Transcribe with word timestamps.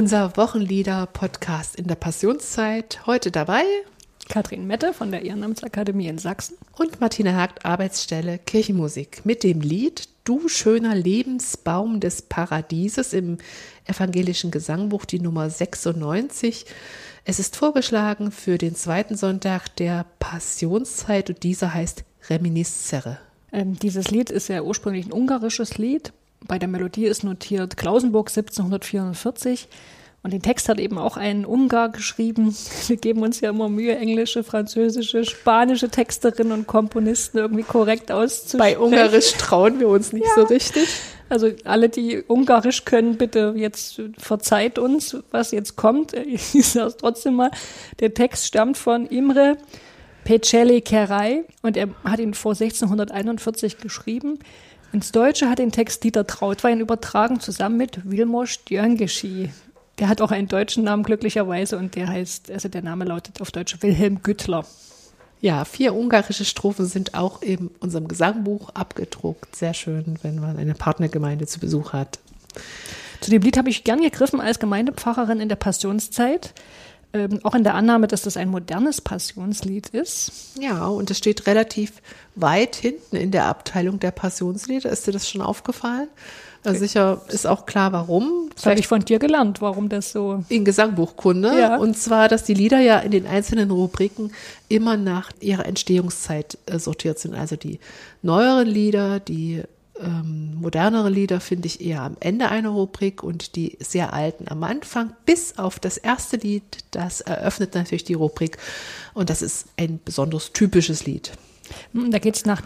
Unser 0.00 0.34
Wochenlieder-Podcast 0.38 1.76
in 1.76 1.86
der 1.86 1.94
Passionszeit. 1.94 3.04
Heute 3.04 3.30
dabei 3.30 3.64
Katrin 4.30 4.66
Mette 4.66 4.94
von 4.94 5.10
der 5.10 5.26
Ehrenamtsakademie 5.26 6.06
in 6.06 6.16
Sachsen 6.16 6.56
und 6.78 7.02
Martina 7.02 7.34
Hagt, 7.34 7.66
Arbeitsstelle 7.66 8.38
Kirchenmusik 8.38 9.26
mit 9.26 9.44
dem 9.44 9.60
Lied 9.60 10.08
Du 10.24 10.48
schöner 10.48 10.94
Lebensbaum 10.94 12.00
des 12.00 12.22
Paradieses 12.22 13.12
im 13.12 13.36
evangelischen 13.84 14.50
Gesangbuch, 14.50 15.04
die 15.04 15.20
Nummer 15.20 15.50
96. 15.50 16.64
Es 17.26 17.38
ist 17.38 17.56
vorgeschlagen 17.56 18.32
für 18.32 18.56
den 18.56 18.74
zweiten 18.76 19.18
Sonntag 19.18 19.68
der 19.76 20.06
Passionszeit 20.18 21.28
und 21.28 21.42
dieser 21.42 21.74
heißt 21.74 22.04
Reminiscere. 22.30 23.18
Ähm, 23.52 23.78
dieses 23.78 24.10
Lied 24.10 24.30
ist 24.30 24.48
ja 24.48 24.62
ursprünglich 24.62 25.04
ein 25.04 25.12
ungarisches 25.12 25.76
Lied. 25.76 26.14
Bei 26.46 26.58
der 26.58 26.68
Melodie 26.68 27.06
ist 27.06 27.24
notiert 27.24 27.76
Klausenburg 27.76 28.28
1744. 28.28 29.68
Und 30.22 30.34
den 30.34 30.42
Text 30.42 30.68
hat 30.68 30.78
eben 30.78 30.98
auch 30.98 31.16
ein 31.16 31.46
Ungar 31.46 31.88
geschrieben. 31.88 32.54
Wir 32.86 32.96
geben 32.96 33.22
uns 33.22 33.40
ja 33.40 33.50
immer 33.50 33.68
Mühe, 33.68 33.96
englische, 33.96 34.44
französische, 34.44 35.24
spanische 35.24 35.88
Texterinnen 35.88 36.52
und 36.52 36.66
Komponisten 36.66 37.38
irgendwie 37.38 37.62
korrekt 37.62 38.12
auszusprechen. 38.12 38.58
Bei 38.58 38.78
Ungarisch 38.78 39.32
trauen 39.32 39.80
wir 39.80 39.88
uns 39.88 40.12
nicht 40.12 40.26
ja. 40.26 40.34
so 40.34 40.42
richtig. 40.42 40.88
Also 41.30 41.50
alle, 41.64 41.88
die 41.88 42.22
Ungarisch 42.26 42.84
können, 42.84 43.16
bitte 43.16 43.54
jetzt 43.56 44.02
verzeiht 44.18 44.78
uns, 44.78 45.16
was 45.30 45.52
jetzt 45.52 45.76
kommt. 45.76 46.12
Ich 46.26 46.66
sage 46.66 46.88
es 46.88 46.96
trotzdem 46.96 47.34
mal. 47.34 47.50
Der 48.00 48.12
Text 48.12 48.46
stammt 48.46 48.76
von 48.76 49.06
Imre 49.06 49.56
Pecelli 50.24 50.82
Kerai 50.82 51.44
und 51.62 51.76
er 51.76 51.88
hat 52.04 52.18
ihn 52.18 52.34
vor 52.34 52.52
1641 52.52 53.78
geschrieben. 53.78 54.38
Ins 54.92 55.12
Deutsche 55.12 55.48
hat 55.48 55.60
den 55.60 55.70
Text 55.70 56.02
Dieter 56.02 56.26
Trautwein 56.26 56.80
übertragen, 56.80 57.38
zusammen 57.38 57.76
mit 57.76 58.10
Wilmos 58.10 58.64
Djörngeschi. 58.64 59.50
Der 59.98 60.08
hat 60.08 60.20
auch 60.20 60.32
einen 60.32 60.48
deutschen 60.48 60.82
Namen 60.82 61.04
glücklicherweise 61.04 61.78
und 61.78 61.94
der 61.94 62.08
heißt, 62.08 62.50
also 62.50 62.68
der 62.68 62.82
Name 62.82 63.04
lautet 63.04 63.40
auf 63.40 63.52
Deutsch 63.52 63.76
Wilhelm 63.82 64.22
Güttler. 64.22 64.64
Ja, 65.40 65.64
vier 65.64 65.94
ungarische 65.94 66.44
Strophen 66.44 66.86
sind 66.86 67.14
auch 67.14 67.40
in 67.40 67.70
unserem 67.78 68.08
Gesangbuch 68.08 68.70
abgedruckt. 68.70 69.54
Sehr 69.54 69.74
schön, 69.74 70.18
wenn 70.22 70.40
man 70.40 70.56
eine 70.56 70.74
Partnergemeinde 70.74 71.46
zu 71.46 71.60
Besuch 71.60 71.92
hat. 71.92 72.18
Zu 73.20 73.30
dem 73.30 73.42
Lied 73.42 73.58
habe 73.58 73.70
ich 73.70 73.84
gern 73.84 74.00
gegriffen 74.00 74.40
als 74.40 74.58
Gemeindepfarrerin 74.58 75.40
in 75.40 75.48
der 75.48 75.56
Passionszeit. 75.56 76.52
Ähm, 77.12 77.40
auch 77.42 77.54
in 77.54 77.64
der 77.64 77.74
Annahme, 77.74 78.06
dass 78.06 78.22
das 78.22 78.36
ein 78.36 78.48
modernes 78.48 79.00
Passionslied 79.00 79.88
ist. 79.88 80.30
Ja, 80.60 80.86
und 80.86 81.10
es 81.10 81.18
steht 81.18 81.46
relativ 81.46 81.94
weit 82.36 82.76
hinten 82.76 83.16
in 83.16 83.32
der 83.32 83.46
Abteilung 83.46 83.98
der 83.98 84.12
Passionslieder. 84.12 84.90
Ist 84.90 85.06
dir 85.06 85.12
das 85.12 85.28
schon 85.28 85.42
aufgefallen? 85.42 86.08
Also 86.62 86.80
sicher 86.80 87.22
ist 87.28 87.46
auch 87.46 87.64
klar, 87.64 87.92
warum. 87.92 88.50
Das 88.54 88.66
habe 88.66 88.78
ich 88.78 88.86
von 88.86 89.00
dir 89.00 89.18
gelernt, 89.18 89.62
warum 89.62 89.88
das 89.88 90.12
so. 90.12 90.44
In 90.50 90.64
Gesangbuchkunde. 90.64 91.58
Ja. 91.58 91.76
Und 91.78 91.96
zwar, 91.96 92.28
dass 92.28 92.44
die 92.44 92.54
Lieder 92.54 92.80
ja 92.80 92.98
in 92.98 93.10
den 93.10 93.26
einzelnen 93.26 93.70
Rubriken 93.70 94.32
immer 94.68 94.96
nach 94.96 95.30
ihrer 95.40 95.64
Entstehungszeit 95.64 96.58
äh, 96.66 96.78
sortiert 96.78 97.18
sind. 97.18 97.34
Also 97.34 97.56
die 97.56 97.80
neueren 98.22 98.68
Lieder, 98.68 99.20
die 99.20 99.62
ähm, 100.02 100.54
modernere 100.60 101.10
Lieder 101.10 101.40
finde 101.40 101.66
ich 101.66 101.80
eher 101.80 102.02
am 102.02 102.16
Ende 102.20 102.48
einer 102.48 102.70
Rubrik 102.70 103.22
und 103.22 103.56
die 103.56 103.76
sehr 103.80 104.12
alten 104.12 104.48
am 104.48 104.62
Anfang, 104.62 105.12
bis 105.26 105.58
auf 105.58 105.78
das 105.78 105.96
erste 105.96 106.36
Lied, 106.36 106.62
das 106.90 107.20
eröffnet 107.20 107.74
natürlich 107.74 108.04
die 108.04 108.14
Rubrik 108.14 108.58
und 109.14 109.30
das 109.30 109.42
ist 109.42 109.66
ein 109.76 110.00
besonders 110.04 110.52
typisches 110.52 111.06
Lied. 111.06 111.32
Hm, 111.92 112.10
da 112.10 112.18
geht 112.18 112.36
es 112.36 112.44
nach, 112.44 112.62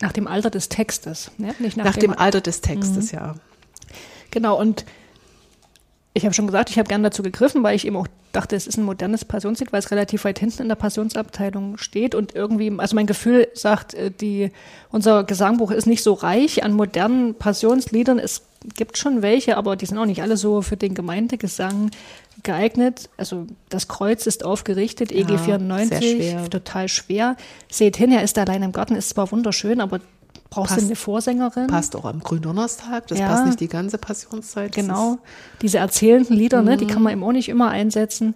nach 0.00 0.12
dem 0.12 0.26
Alter 0.26 0.50
des 0.50 0.68
Textes, 0.68 1.30
ne? 1.38 1.54
nicht 1.58 1.76
nach, 1.76 1.84
nach 1.84 1.96
dem, 1.96 2.12
dem, 2.12 2.18
Alter 2.18 2.40
des 2.40 2.60
Textes, 2.60 3.12
mhm. 3.12 3.18
ja. 3.18 3.34
Genau, 4.30 4.58
und 4.58 4.84
ich 6.14 6.24
habe 6.24 6.34
schon 6.34 6.46
gesagt, 6.46 6.68
ich 6.68 6.78
habe 6.78 6.88
gern 6.88 7.02
dazu 7.02 7.22
gegriffen, 7.22 7.62
weil 7.62 7.74
ich 7.74 7.86
eben 7.86 7.96
auch 7.96 8.06
dachte, 8.32 8.54
es 8.54 8.66
ist 8.66 8.76
ein 8.76 8.84
modernes 8.84 9.24
Passionslied, 9.24 9.72
weil 9.72 9.78
es 9.78 9.90
relativ 9.90 10.24
weit 10.24 10.38
hinten 10.38 10.62
in 10.62 10.68
der 10.68 10.74
Passionsabteilung 10.74 11.78
steht 11.78 12.14
und 12.14 12.34
irgendwie, 12.34 12.72
also 12.78 12.94
mein 12.94 13.06
Gefühl 13.06 13.48
sagt, 13.54 13.94
äh, 13.94 14.10
die, 14.10 14.50
unser 14.90 15.24
Gesangbuch 15.24 15.70
ist 15.70 15.86
nicht 15.86 16.02
so 16.02 16.12
reich 16.12 16.64
an 16.64 16.72
modernen 16.72 17.34
Passionsliedern. 17.34 18.18
Es 18.18 18.42
gibt 18.76 18.98
schon 18.98 19.22
welche, 19.22 19.56
aber 19.56 19.74
die 19.74 19.86
sind 19.86 19.96
auch 19.96 20.06
nicht 20.06 20.22
alle 20.22 20.36
so 20.36 20.60
für 20.60 20.76
den 20.76 20.94
Gemeindegesang 20.94 21.90
geeignet. 22.42 23.08
Also 23.16 23.46
das 23.70 23.88
Kreuz 23.88 24.26
ist 24.26 24.44
aufgerichtet, 24.44 25.12
EG 25.12 25.38
94, 25.38 25.98
schwer. 25.98 26.50
total 26.50 26.88
schwer. 26.88 27.36
Seht 27.70 27.96
hin, 27.96 28.12
er 28.12 28.22
ist 28.22 28.36
allein 28.38 28.62
im 28.62 28.72
Garten, 28.72 28.96
ist 28.96 29.10
zwar 29.10 29.30
wunderschön, 29.32 29.80
aber 29.80 30.00
Brauchst 30.52 30.74
passt, 30.74 30.82
du 30.82 30.86
eine 30.86 30.96
Vorsängerin? 30.96 31.66
Passt 31.66 31.96
auch 31.96 32.04
am 32.04 32.20
Gründonnerstag, 32.20 33.06
das 33.06 33.18
ja, 33.18 33.28
passt 33.28 33.46
nicht 33.46 33.60
die 33.60 33.68
ganze 33.68 33.96
Passionszeit. 33.96 34.74
Genau, 34.74 35.18
diese 35.62 35.78
erzählenden 35.78 36.36
Lieder, 36.36 36.60
ne, 36.60 36.76
die 36.76 36.84
mhm. 36.84 36.90
kann 36.90 37.02
man 37.02 37.12
eben 37.14 37.24
auch 37.24 37.32
nicht 37.32 37.48
immer 37.48 37.70
einsetzen. 37.70 38.34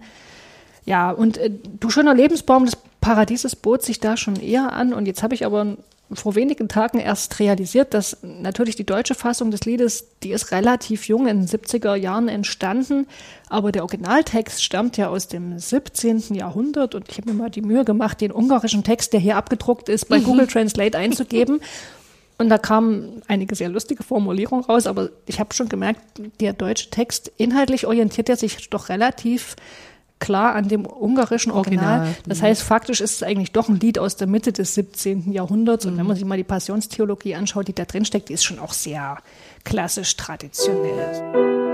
Ja, 0.87 1.11
und 1.11 1.37
äh, 1.37 1.51
Du 1.79 1.91
schöner 1.91 2.15
Lebensbaum 2.15 2.65
des 2.65 2.79
Paradieses 3.03 3.55
bot 3.55 3.83
sich 3.83 4.01
da 4.01 4.17
schon 4.17 4.37
eher 4.37 4.73
an. 4.73 4.95
Und 4.95 5.05
jetzt 5.05 5.23
habe 5.23 5.35
ich 5.35 5.45
aber 5.45 5.77
vor 6.11 6.37
wenigen 6.37 6.69
Tagen 6.69 7.01
erst 7.01 7.39
realisiert, 7.39 7.93
dass 7.93 8.19
natürlich 8.23 8.77
die 8.77 8.87
deutsche 8.87 9.15
Fassung 9.15 9.51
des 9.51 9.65
Liedes, 9.65 10.07
die 10.23 10.31
ist 10.31 10.53
relativ 10.53 11.09
jung, 11.09 11.27
in 11.27 11.41
den 11.41 11.49
70er 11.49 11.97
Jahren 11.97 12.29
entstanden, 12.29 13.09
aber 13.49 13.73
der 13.73 13.83
Originaltext 13.83 14.63
stammt 14.63 14.97
ja 14.97 15.09
aus 15.09 15.29
dem 15.29 15.59
17. 15.59 16.35
Jahrhundert 16.35 16.95
und 16.95 17.11
ich 17.11 17.19
habe 17.19 17.33
mir 17.33 17.37
mal 17.37 17.51
die 17.51 17.63
Mühe 17.63 17.85
gemacht, 17.85 18.21
den 18.21 18.31
ungarischen 18.31 18.85
Text, 18.85 19.13
der 19.13 19.21
hier 19.21 19.37
abgedruckt 19.37 19.89
ist, 19.89 20.09
bei 20.09 20.19
mhm. 20.19 20.25
Google 20.25 20.47
Translate 20.47 20.97
einzugeben 20.97 21.61
Und 22.39 22.51
da 22.51 22.59
kamen 22.59 23.23
einige 23.29 23.55
sehr 23.55 23.69
lustige 23.69 24.03
Formulierungen 24.03 24.65
raus, 24.65 24.87
aber 24.87 25.09
ich 25.27 25.41
habe 25.41 25.55
schon 25.55 25.69
gemerkt, 25.69 26.01
der 26.41 26.53
deutsche 26.53 26.91
Text, 26.91 27.33
inhaltlich 27.39 27.87
orientiert 27.87 28.29
er 28.29 28.37
sich 28.37 28.69
doch 28.69 28.91
relativ 28.91 29.57
klar 30.19 30.55
an 30.55 30.69
dem 30.69 30.87
ungarischen 30.87 31.53
Original. 31.53 32.01
Original. 32.01 32.17
Das 32.27 32.43
heißt, 32.43 32.63
faktisch 32.63 33.01
ist 33.01 33.17
es 33.17 33.23
eigentlich 33.23 33.53
doch 33.53 33.69
ein 33.69 33.81
Lied 33.81 33.99
aus 33.99 34.17
der 34.17 34.27
Mitte 34.27 34.53
des 34.53 34.75
17. 34.75 35.33
Jahrhunderts. 35.33 35.87
Und 35.87 35.97
wenn 35.97 36.03
mhm. 36.03 36.09
man 36.09 36.17
sich 36.17 36.25
mal 36.25 36.37
die 36.37 36.45
Passionstheologie 36.45 37.35
anschaut, 37.35 37.69
die 37.69 37.75
da 37.75 37.85
drin 37.85 38.05
steckt, 38.05 38.29
die 38.29 38.35
ist 38.35 38.45
schon 38.45 38.59
auch 38.59 38.73
sehr 38.73 39.19
klassisch 39.65 40.17
traditionell. 40.17 41.66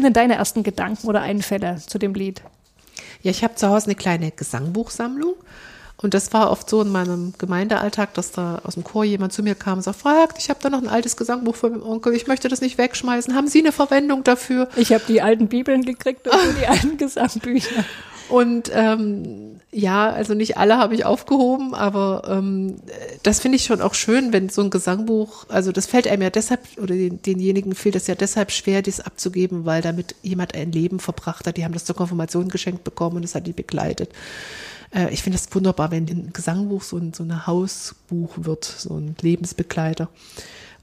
Sind 0.00 0.04
denn 0.04 0.12
deine 0.12 0.36
ersten 0.36 0.62
Gedanken 0.62 1.06
oder 1.06 1.20
Einfälle 1.20 1.76
zu 1.86 1.98
dem 1.98 2.14
Lied? 2.14 2.42
Ja, 3.22 3.30
ich 3.30 3.44
habe 3.44 3.54
zu 3.54 3.68
Hause 3.68 3.86
eine 3.86 3.94
kleine 3.94 4.30
Gesangbuchsammlung. 4.30 5.34
Und 5.98 6.14
das 6.14 6.32
war 6.32 6.50
oft 6.50 6.70
so 6.70 6.80
in 6.80 6.88
meinem 6.88 7.34
Gemeindealltag, 7.36 8.14
dass 8.14 8.32
da 8.32 8.62
aus 8.64 8.72
dem 8.72 8.84
Chor 8.84 9.04
jemand 9.04 9.34
zu 9.34 9.42
mir 9.42 9.54
kam 9.54 9.78
und 9.78 9.82
sagt, 9.82 9.98
fragt, 9.98 10.38
ich 10.38 10.48
habe 10.48 10.58
da 10.62 10.70
noch 10.70 10.80
ein 10.80 10.88
altes 10.88 11.18
Gesangbuch 11.18 11.54
von 11.54 11.72
meinem 11.72 11.82
Onkel, 11.82 12.14
ich 12.14 12.26
möchte 12.26 12.48
das 12.48 12.62
nicht 12.62 12.78
wegschmeißen. 12.78 13.34
Haben 13.34 13.48
Sie 13.48 13.58
eine 13.58 13.72
Verwendung 13.72 14.24
dafür? 14.24 14.70
Ich 14.76 14.94
habe 14.94 15.04
die 15.06 15.20
alten 15.20 15.48
Bibeln 15.48 15.84
gekriegt 15.84 16.26
und 16.26 16.58
die 16.58 16.66
alten 16.66 16.96
Gesangbücher. 16.96 17.84
Und 18.30 18.70
ähm, 18.72 19.60
ja, 19.72 20.10
also 20.10 20.34
nicht 20.34 20.56
alle 20.56 20.78
habe 20.78 20.94
ich 20.94 21.04
aufgehoben, 21.04 21.74
aber 21.74 22.22
ähm, 22.28 22.76
das 23.22 23.40
finde 23.40 23.56
ich 23.56 23.64
schon 23.64 23.80
auch 23.80 23.94
schön, 23.94 24.32
wenn 24.32 24.48
so 24.48 24.62
ein 24.62 24.70
Gesangbuch, 24.70 25.46
also 25.48 25.72
das 25.72 25.86
fällt 25.86 26.06
einem 26.06 26.22
ja 26.22 26.30
deshalb, 26.30 26.60
oder 26.78 26.94
den, 26.94 27.20
denjenigen 27.22 27.74
fehlt 27.74 27.96
es 27.96 28.06
ja 28.06 28.14
deshalb 28.14 28.52
schwer, 28.52 28.82
dies 28.82 29.00
abzugeben, 29.00 29.64
weil 29.66 29.82
damit 29.82 30.14
jemand 30.22 30.54
ein 30.54 30.72
Leben 30.72 31.00
verbracht 31.00 31.46
hat. 31.46 31.56
Die 31.56 31.64
haben 31.64 31.74
das 31.74 31.84
zur 31.84 31.96
Konfirmation 31.96 32.48
geschenkt 32.48 32.84
bekommen 32.84 33.16
und 33.16 33.24
es 33.24 33.34
hat 33.34 33.46
die 33.46 33.52
begleitet. 33.52 34.10
Äh, 34.94 35.12
ich 35.12 35.22
finde 35.22 35.38
das 35.38 35.52
wunderbar, 35.54 35.90
wenn 35.90 36.06
ein 36.08 36.30
Gesangbuch 36.32 36.82
so 36.82 36.96
ein, 36.96 37.12
so 37.12 37.24
ein 37.24 37.46
Hausbuch 37.46 38.30
wird, 38.36 38.64
so 38.64 38.96
ein 38.96 39.16
Lebensbegleiter. 39.20 40.08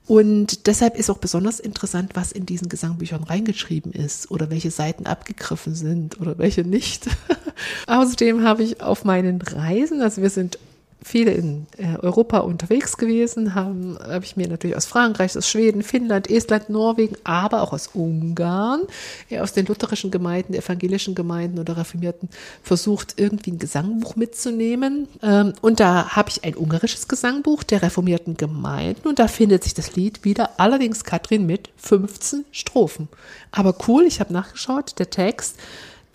Und 0.07 0.67
deshalb 0.67 0.97
ist 0.97 1.09
auch 1.09 1.17
besonders 1.17 1.59
interessant, 1.59 2.11
was 2.13 2.31
in 2.31 2.45
diesen 2.45 2.69
Gesangbüchern 2.69 3.23
reingeschrieben 3.23 3.91
ist 3.91 4.31
oder 4.31 4.49
welche 4.49 4.71
Seiten 4.71 5.05
abgegriffen 5.05 5.75
sind 5.75 6.19
oder 6.21 6.37
welche 6.37 6.61
nicht. 6.61 7.07
Außerdem 7.87 8.43
habe 8.43 8.63
ich 8.63 8.81
auf 8.81 9.03
meinen 9.03 9.41
Reisen, 9.41 10.01
also 10.01 10.21
wir 10.21 10.29
sind 10.29 10.59
viele 11.03 11.31
in 11.31 11.67
äh, 11.77 11.97
Europa 11.99 12.39
unterwegs 12.39 12.97
gewesen, 12.97 13.55
habe 13.55 14.21
ich 14.23 14.35
mir 14.35 14.47
natürlich 14.47 14.75
aus 14.75 14.85
Frankreich, 14.85 15.37
aus 15.37 15.47
Schweden, 15.47 15.83
Finnland, 15.83 16.29
Estland, 16.29 16.69
Norwegen, 16.69 17.15
aber 17.23 17.61
auch 17.61 17.73
aus 17.73 17.89
Ungarn, 17.93 18.81
ja, 19.29 19.41
aus 19.41 19.53
den 19.53 19.65
lutherischen 19.65 20.11
Gemeinden, 20.11 20.53
evangelischen 20.53 21.15
Gemeinden 21.15 21.59
oder 21.59 21.77
Reformierten 21.77 22.29
versucht, 22.61 23.13
irgendwie 23.17 23.51
ein 23.51 23.59
Gesangbuch 23.59 24.15
mitzunehmen. 24.15 25.07
Ähm, 25.21 25.53
und 25.61 25.79
da 25.79 26.15
habe 26.15 26.29
ich 26.29 26.43
ein 26.43 26.55
ungarisches 26.55 27.07
Gesangbuch 27.07 27.63
der 27.63 27.81
reformierten 27.81 28.35
Gemeinden 28.35 29.07
und 29.07 29.19
da 29.19 29.27
findet 29.27 29.63
sich 29.63 29.73
das 29.73 29.95
Lied 29.95 30.25
wieder, 30.25 30.59
allerdings 30.59 31.03
Katrin 31.03 31.45
mit 31.45 31.69
15 31.77 32.45
Strophen. 32.51 33.07
Aber 33.51 33.75
cool, 33.87 34.03
ich 34.03 34.19
habe 34.19 34.33
nachgeschaut, 34.33 34.99
der 34.99 35.09
Text, 35.09 35.57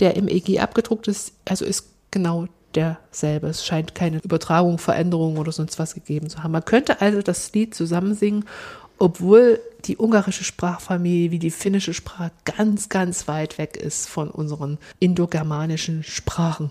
der 0.00 0.17
im 0.17 0.28
EG 0.28 0.61
abgedruckt 0.61 1.08
ist, 1.08 1.32
also 1.44 1.64
ist 1.64 1.87
genau 2.11 2.46
derselbe. 2.76 3.49
Es 3.49 3.64
scheint 3.64 3.94
keine 3.94 4.18
Übertragung, 4.18 4.78
Veränderung 4.78 5.37
oder 5.37 5.52
sonst 5.52 5.78
was 5.78 5.94
gegeben 5.94 6.28
zu 6.28 6.42
haben. 6.42 6.52
Man 6.52 6.64
könnte 6.64 7.00
also 7.00 7.23
das 7.23 7.52
Lied 7.52 7.75
zusammensingen, 7.75 8.44
obwohl 9.02 9.59
die 9.85 9.97
ungarische 9.97 10.44
Sprachfamilie 10.44 11.32
wie 11.32 11.40
die 11.40 11.50
finnische 11.50 11.92
Sprache 11.92 12.30
ganz, 12.44 12.88
ganz 12.88 13.26
weit 13.26 13.59
weg 13.59 13.76
ist 13.76 14.09
von 14.09 14.30
unseren 14.30 14.78
indogermanischen 15.00 16.04
Sprachen. 16.04 16.71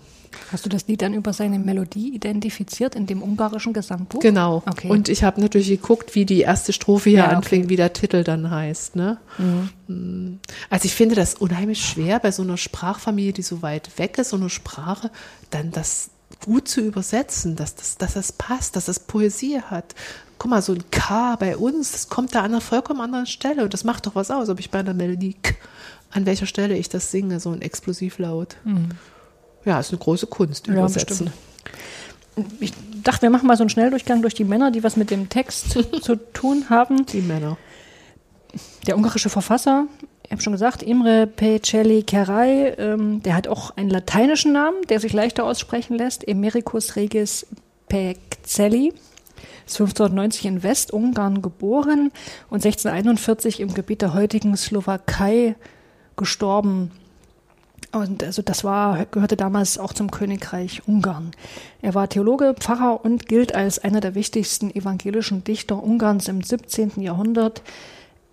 Hast 0.50 0.64
du 0.64 0.70
das 0.70 0.88
Lied 0.88 1.02
dann 1.02 1.12
über 1.12 1.34
seine 1.34 1.58
Melodie 1.58 2.14
identifiziert 2.14 2.94
in 2.94 3.04
dem 3.04 3.22
ungarischen 3.22 3.74
Gesangbuch? 3.74 4.20
Genau. 4.20 4.62
Okay. 4.64 4.88
Und 4.88 5.10
ich 5.10 5.24
habe 5.24 5.42
natürlich 5.42 5.68
geguckt, 5.68 6.14
wie 6.14 6.24
die 6.24 6.40
erste 6.40 6.72
Strophe 6.72 7.10
hier 7.10 7.18
ja, 7.18 7.28
anfängt, 7.28 7.64
okay. 7.64 7.70
wie 7.70 7.76
der 7.76 7.92
Titel 7.92 8.24
dann 8.24 8.50
heißt. 8.50 8.96
Ne? 8.96 9.18
Mhm. 9.36 9.68
Mm. 9.94 10.40
Also 10.70 10.86
ich 10.86 10.94
finde 10.94 11.14
das 11.14 11.34
unheimlich 11.34 11.84
schwer 11.84 12.18
bei 12.18 12.32
so 12.32 12.42
einer 12.42 12.56
Sprachfamilie, 12.56 13.34
die 13.34 13.42
so 13.42 13.60
weit 13.60 13.98
weg 13.98 14.16
ist, 14.16 14.30
so 14.30 14.36
eine 14.36 14.48
Sprache, 14.48 15.10
dann 15.50 15.70
das 15.70 16.08
gut 16.44 16.68
zu 16.68 16.80
übersetzen, 16.80 17.56
dass 17.56 17.74
das, 17.74 17.98
dass 17.98 18.14
das 18.14 18.32
passt, 18.32 18.76
dass 18.76 18.86
das 18.86 19.00
Poesie 19.00 19.60
hat. 19.60 19.94
Guck 20.38 20.50
mal, 20.50 20.62
so 20.62 20.72
ein 20.72 20.90
K 20.90 21.36
bei 21.36 21.56
uns, 21.56 21.92
das 21.92 22.08
kommt 22.08 22.34
da 22.34 22.40
an 22.40 22.46
einer 22.46 22.60
vollkommen 22.60 23.00
anderen 23.00 23.26
Stelle 23.26 23.62
und 23.64 23.72
das 23.72 23.84
macht 23.84 24.06
doch 24.06 24.14
was 24.14 24.30
aus, 24.30 24.48
ob 24.48 24.58
ich 24.58 24.70
bei 24.70 24.80
einer 24.80 24.94
Melodie 24.94 25.36
K, 25.40 25.54
an 26.10 26.26
welcher 26.26 26.46
Stelle 26.46 26.76
ich 26.76 26.88
das 26.88 27.10
singe, 27.10 27.40
so 27.40 27.50
ein 27.50 27.62
Explosivlaut. 27.62 28.56
Mhm. 28.64 28.90
Ja, 29.64 29.78
ist 29.78 29.90
eine 29.90 29.98
große 29.98 30.26
Kunst, 30.26 30.66
übersetzen. 30.66 31.26
Ja, 31.26 32.44
ich 32.60 32.72
dachte, 33.02 33.22
wir 33.22 33.30
machen 33.30 33.46
mal 33.46 33.56
so 33.56 33.62
einen 33.62 33.70
Schnelldurchgang 33.70 34.22
durch 34.22 34.34
die 34.34 34.44
Männer, 34.44 34.70
die 34.70 34.82
was 34.82 34.96
mit 34.96 35.10
dem 35.10 35.28
Text 35.28 35.70
zu 36.02 36.16
tun 36.32 36.66
haben. 36.70 37.06
Die 37.06 37.20
Männer. 37.20 37.56
Der 38.86 38.96
ungarische 38.96 39.30
Verfasser 39.30 39.86
ich 40.32 40.34
habe 40.34 40.44
schon 40.44 40.54
gesagt, 40.54 40.82
Imre 40.82 41.26
Pecelli 41.26 42.04
Kerai, 42.04 42.74
ähm, 42.78 43.22
der 43.22 43.36
hat 43.36 43.48
auch 43.48 43.76
einen 43.76 43.90
lateinischen 43.90 44.54
Namen, 44.54 44.78
der 44.88 44.98
sich 44.98 45.12
leichter 45.12 45.44
aussprechen 45.44 45.94
lässt, 45.94 46.26
Emericus 46.26 46.96
Regis 46.96 47.46
Pecelli. 47.86 48.94
Ist 49.66 49.78
1590 49.78 50.46
in 50.46 50.62
Westungarn 50.62 51.42
geboren 51.42 52.12
und 52.48 52.64
1641 52.64 53.60
im 53.60 53.74
Gebiet 53.74 54.00
der 54.00 54.14
heutigen 54.14 54.56
Slowakei 54.56 55.54
gestorben. 56.16 56.92
Und 57.92 58.24
also 58.24 58.40
das 58.40 58.64
war, 58.64 59.04
gehörte 59.04 59.36
damals 59.36 59.76
auch 59.76 59.92
zum 59.92 60.10
Königreich 60.10 60.80
Ungarn. 60.88 61.32
Er 61.82 61.92
war 61.92 62.08
Theologe, 62.08 62.54
Pfarrer 62.58 63.04
und 63.04 63.28
gilt 63.28 63.54
als 63.54 63.80
einer 63.80 64.00
der 64.00 64.14
wichtigsten 64.14 64.74
evangelischen 64.74 65.44
Dichter 65.44 65.82
Ungarns 65.82 66.28
im 66.28 66.40
17. 66.40 67.02
Jahrhundert 67.02 67.60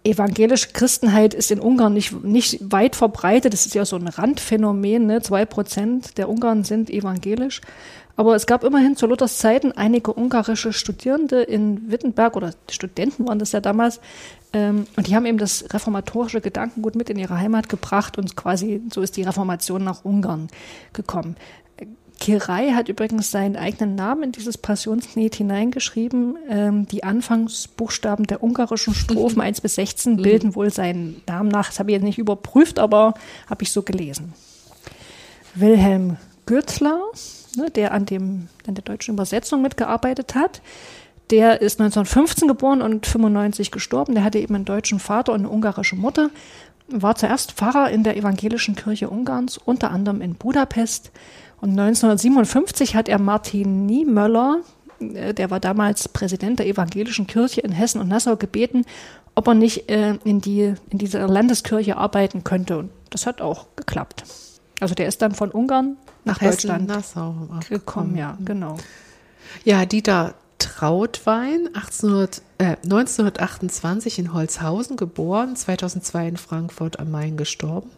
evangelische 0.03 0.69
Christenheit 0.73 1.33
ist 1.33 1.51
in 1.51 1.59
Ungarn 1.59 1.93
nicht, 1.93 2.23
nicht 2.23 2.59
weit 2.71 2.95
verbreitet. 2.95 3.53
Das 3.53 3.65
ist 3.65 3.75
ja 3.75 3.85
so 3.85 3.95
ein 3.95 4.07
Randphänomen. 4.07 5.05
Ne? 5.05 5.21
Zwei 5.21 5.45
Prozent 5.45 6.17
der 6.17 6.29
Ungarn 6.29 6.63
sind 6.63 6.89
evangelisch. 6.89 7.61
Aber 8.15 8.35
es 8.35 8.45
gab 8.45 8.65
immerhin 8.65 8.97
zu 8.97 9.07
Luthers 9.07 9.37
Zeiten 9.37 9.71
einige 9.71 10.13
ungarische 10.13 10.73
Studierende 10.73 11.41
in 11.41 11.89
Wittenberg 11.89 12.35
oder 12.35 12.53
Studenten 12.69 13.25
waren 13.25 13.39
das 13.39 13.53
ja 13.53 13.61
damals. 13.61 14.01
Ähm, 14.51 14.87
und 14.97 15.07
die 15.07 15.15
haben 15.15 15.25
eben 15.25 15.37
das 15.37 15.65
reformatorische 15.71 16.41
Gedankengut 16.41 16.95
mit 16.95 17.09
in 17.09 17.17
ihre 17.17 17.37
Heimat 17.37 17.69
gebracht 17.69 18.17
und 18.17 18.35
quasi 18.35 18.81
so 18.91 19.01
ist 19.01 19.15
die 19.15 19.23
Reformation 19.23 19.85
nach 19.85 20.03
Ungarn 20.03 20.49
gekommen. 20.91 21.37
Kirai 22.19 22.71
hat 22.71 22.89
übrigens 22.89 23.31
seinen 23.31 23.55
eigenen 23.55 23.95
Namen 23.95 24.23
in 24.23 24.31
dieses 24.31 24.57
Passionslied 24.57 25.35
hineingeschrieben. 25.35 26.37
Ähm, 26.49 26.87
die 26.87 27.03
Anfangsbuchstaben 27.03 28.27
der 28.27 28.43
ungarischen 28.43 28.93
Strophen 28.93 29.41
1 29.41 29.61
bis 29.61 29.75
16 29.75 30.13
mhm. 30.13 30.21
bilden 30.21 30.55
wohl 30.55 30.71
seinen 30.71 31.21
Namen 31.27 31.49
nach. 31.49 31.67
Das 31.67 31.79
habe 31.79 31.91
ich 31.91 31.95
jetzt 31.95 32.03
nicht 32.03 32.19
überprüft, 32.19 32.79
aber 32.79 33.13
habe 33.49 33.63
ich 33.63 33.71
so 33.71 33.83
gelesen. 33.83 34.33
Wilhelm 35.55 36.17
Gürtler, 36.45 36.99
ne, 37.55 37.69
der 37.69 37.93
an, 37.93 38.05
dem, 38.05 38.47
an 38.67 38.75
der 38.75 38.83
deutschen 38.83 39.13
Übersetzung 39.13 39.61
mitgearbeitet 39.61 40.35
hat, 40.35 40.61
der 41.29 41.61
ist 41.61 41.79
1915 41.79 42.47
geboren 42.47 42.81
und 42.81 43.05
95 43.05 43.71
gestorben. 43.71 44.15
Der 44.15 44.23
hatte 44.23 44.39
eben 44.39 44.55
einen 44.55 44.65
deutschen 44.65 44.99
Vater 44.99 45.33
und 45.33 45.41
eine 45.41 45.49
ungarische 45.49 45.95
Mutter. 45.95 46.31
War 46.87 47.15
zuerst 47.15 47.51
Pfarrer 47.51 47.91
in 47.91 48.03
der 48.03 48.17
evangelischen 48.17 48.75
Kirche 48.75 49.09
Ungarns, 49.09 49.59
unter 49.59 49.91
anderem 49.91 50.21
in 50.21 50.33
Budapest 50.33 51.11
und 51.61 51.71
1957 51.71 52.95
hat 52.95 53.09
er 53.09 53.19
Martin 53.19 53.85
Niemöller, 53.85 54.61
äh, 54.99 55.33
der 55.33 55.49
war 55.51 55.59
damals 55.59 56.07
Präsident 56.07 56.59
der 56.59 56.67
Evangelischen 56.67 57.27
Kirche 57.27 57.61
in 57.61 57.71
Hessen 57.71 57.99
und 57.99 58.07
Nassau, 58.07 58.37
gebeten, 58.37 58.85
ob 59.35 59.47
er 59.47 59.53
nicht 59.55 59.89
äh, 59.89 60.15
in, 60.23 60.41
die, 60.41 60.73
in 60.89 60.97
dieser 60.97 61.27
Landeskirche 61.27 61.97
arbeiten 61.97 62.43
könnte. 62.43 62.77
Und 62.79 62.91
das 63.09 63.25
hat 63.25 63.41
auch 63.41 63.67
geklappt. 63.75 64.23
Also 64.79 64.95
der 64.95 65.07
ist 65.07 65.21
dann 65.21 65.33
von 65.33 65.51
Ungarn 65.51 65.97
nach, 66.23 66.41
nach 66.41 66.49
Deutschland 66.49 66.87
Nassau 66.87 67.35
gekommen, 67.67 68.15
ja, 68.15 68.37
genau. 68.43 68.77
Ja, 69.65 69.85
Dieter 69.85 70.35
Trautwein, 70.59 71.69
1800, 71.73 72.41
äh, 72.57 72.75
1928 72.83 74.19
in 74.19 74.33
Holzhausen 74.33 74.97
geboren, 74.97 75.55
2002 75.55 76.27
in 76.27 76.37
Frankfurt 76.37 76.99
am 76.99 77.11
Main 77.11 77.37
gestorben, 77.37 77.89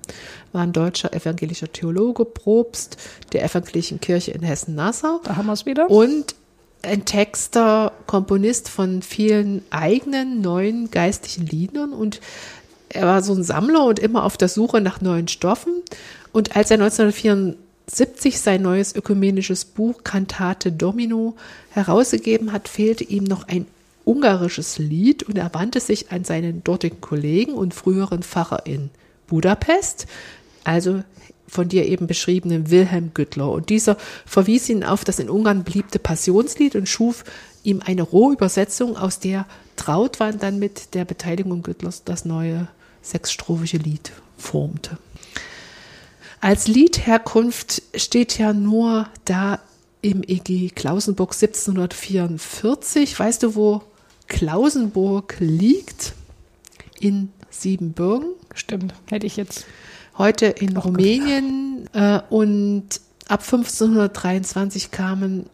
war 0.51 0.61
ein 0.61 0.71
deutscher 0.71 1.13
evangelischer 1.13 1.71
Theologe, 1.71 2.23
Probst 2.23 2.97
der 3.33 3.43
evangelischen 3.43 3.99
Kirche 3.99 4.31
in 4.31 4.43
Hessen-Nassau. 4.43 5.19
Da 5.23 5.35
haben 5.35 5.47
wir 5.47 5.53
es 5.53 5.65
wieder. 5.65 5.89
Und 5.89 6.35
ein 6.83 7.05
Texter, 7.05 7.91
Komponist 8.07 8.69
von 8.69 9.01
vielen 9.01 9.63
eigenen 9.69 10.41
neuen 10.41 10.89
geistlichen 10.89 11.45
Liedern 11.45 11.93
und 11.93 12.21
er 12.89 13.05
war 13.05 13.21
so 13.21 13.33
ein 13.33 13.43
Sammler 13.43 13.85
und 13.85 13.99
immer 13.99 14.23
auf 14.23 14.37
der 14.37 14.49
Suche 14.49 14.81
nach 14.81 15.01
neuen 15.01 15.27
Stoffen. 15.27 15.81
Und 16.31 16.55
als 16.55 16.71
er 16.71 16.75
1974 16.75 17.57
70 17.95 18.39
sein 18.39 18.61
neues 18.61 18.95
ökumenisches 18.95 19.65
Buch 19.65 20.03
Cantate 20.03 20.71
Domino 20.71 21.35
herausgegeben 21.71 22.51
hat, 22.51 22.67
fehlte 22.67 23.03
ihm 23.03 23.23
noch 23.23 23.47
ein 23.47 23.67
ungarisches 24.05 24.77
Lied 24.77 25.23
und 25.23 25.37
er 25.37 25.53
wandte 25.53 25.79
sich 25.79 26.11
an 26.11 26.23
seinen 26.23 26.63
dortigen 26.63 27.01
Kollegen 27.01 27.53
und 27.53 27.73
früheren 27.73 28.23
Pfarrer 28.23 28.65
in 28.65 28.89
Budapest, 29.27 30.07
also 30.63 31.03
von 31.47 31.67
dir 31.67 31.85
eben 31.85 32.07
beschriebenen 32.07 32.71
Wilhelm 32.71 33.11
Güttler. 33.13 33.51
Und 33.51 33.69
dieser 33.69 33.97
verwies 34.25 34.69
ihn 34.69 34.85
auf 34.85 35.03
das 35.03 35.19
in 35.19 35.29
Ungarn 35.29 35.63
beliebte 35.63 35.99
Passionslied 35.99 36.75
und 36.75 36.87
schuf 36.87 37.25
ihm 37.63 37.81
eine 37.85 38.03
Rohübersetzung, 38.03 38.95
aus 38.95 39.19
der 39.19 39.45
Trautwein 39.75 40.39
dann 40.39 40.59
mit 40.59 40.93
der 40.93 41.05
Beteiligung 41.05 41.61
Güttlers 41.61 42.03
das 42.05 42.23
neue 42.23 42.67
sechsstrophische 43.01 43.77
Lied 43.77 44.11
formte. 44.37 44.97
Als 46.41 46.67
Liedherkunft 46.67 47.83
steht 47.95 48.39
ja 48.39 48.51
nur 48.51 49.07
da 49.25 49.59
im 50.01 50.23
EG 50.23 50.69
Klausenburg 50.69 51.33
1744. 51.33 53.19
Weißt 53.19 53.43
du, 53.43 53.53
wo 53.53 53.83
Klausenburg 54.27 55.35
liegt? 55.39 56.13
In 56.99 57.31
Siebenbürgen. 57.51 58.29
Stimmt, 58.55 58.95
hätte 59.09 59.27
ich 59.27 59.37
jetzt. 59.37 59.65
Heute 60.17 60.47
in 60.47 60.77
Rumänien 60.77 61.87
äh, 61.93 62.21
und 62.29 63.01
ab 63.27 63.41
1523 63.43 64.89
kamen 64.89 65.45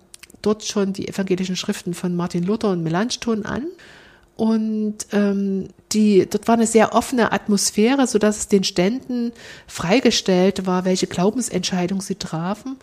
dort 0.41 0.63
schon 0.63 0.93
die 0.93 1.09
evangelischen 1.09 1.57
Schriften 1.57 1.93
von 1.93 2.15
Martin 2.15 2.43
Luther 2.43 2.71
und 2.71 2.81
Melanchthon 2.83 3.45
an. 3.45 3.65
Und 4.37 4.97
ähm, 5.13 5.69
die, 5.91 6.27
dort 6.29 6.47
war 6.47 6.53
eine 6.53 6.67
sehr 6.67 6.93
offene 6.93 7.31
Atmosphäre, 7.31 8.05
so 8.05 8.19
dass 8.19 8.37
es 8.37 8.47
den 8.47 8.63
Ständen 8.63 9.31
freigestellt 9.65 10.67
war, 10.67 10.85
welche 10.85 11.07
Glaubensentscheidung 11.07 12.01
sie 12.01 12.15
trafen. 12.15 12.77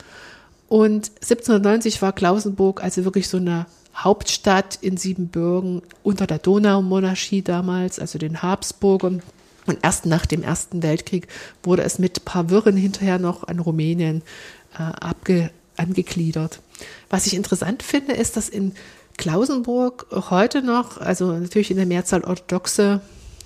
Und 0.68 1.12
1790 1.22 2.02
war 2.02 2.12
Klausenburg 2.12 2.82
also 2.82 3.04
wirklich 3.04 3.28
so 3.28 3.36
eine 3.36 3.66
Hauptstadt 3.94 4.78
in 4.80 4.96
Siebenbürgen 4.96 5.82
unter 6.02 6.26
der 6.26 6.38
Donaumonarchie 6.38 7.42
damals, 7.42 8.00
also 8.00 8.18
den 8.18 8.42
Habsburgern. 8.42 9.22
Und 9.66 9.78
erst 9.82 10.06
nach 10.06 10.26
dem 10.26 10.42
Ersten 10.42 10.82
Weltkrieg 10.82 11.28
wurde 11.62 11.82
es 11.82 12.00
mit 12.00 12.24
paar 12.24 12.50
Wirren 12.50 12.76
hinterher 12.76 13.20
noch 13.20 13.46
an 13.46 13.60
Rumänien 13.60 14.22
äh, 14.74 14.82
abge, 14.82 15.50
angegliedert. 15.76 16.60
Was 17.08 17.26
ich 17.26 17.34
interessant 17.34 17.84
finde, 17.84 18.14
ist, 18.14 18.36
dass 18.36 18.48
in 18.48 18.72
Klausenburg 19.16 20.06
heute 20.30 20.62
noch, 20.62 20.98
also 20.98 21.32
natürlich 21.32 21.70
in 21.70 21.76
der 21.76 21.86
Mehrzahl 21.86 22.24
orthodoxe 22.24 23.00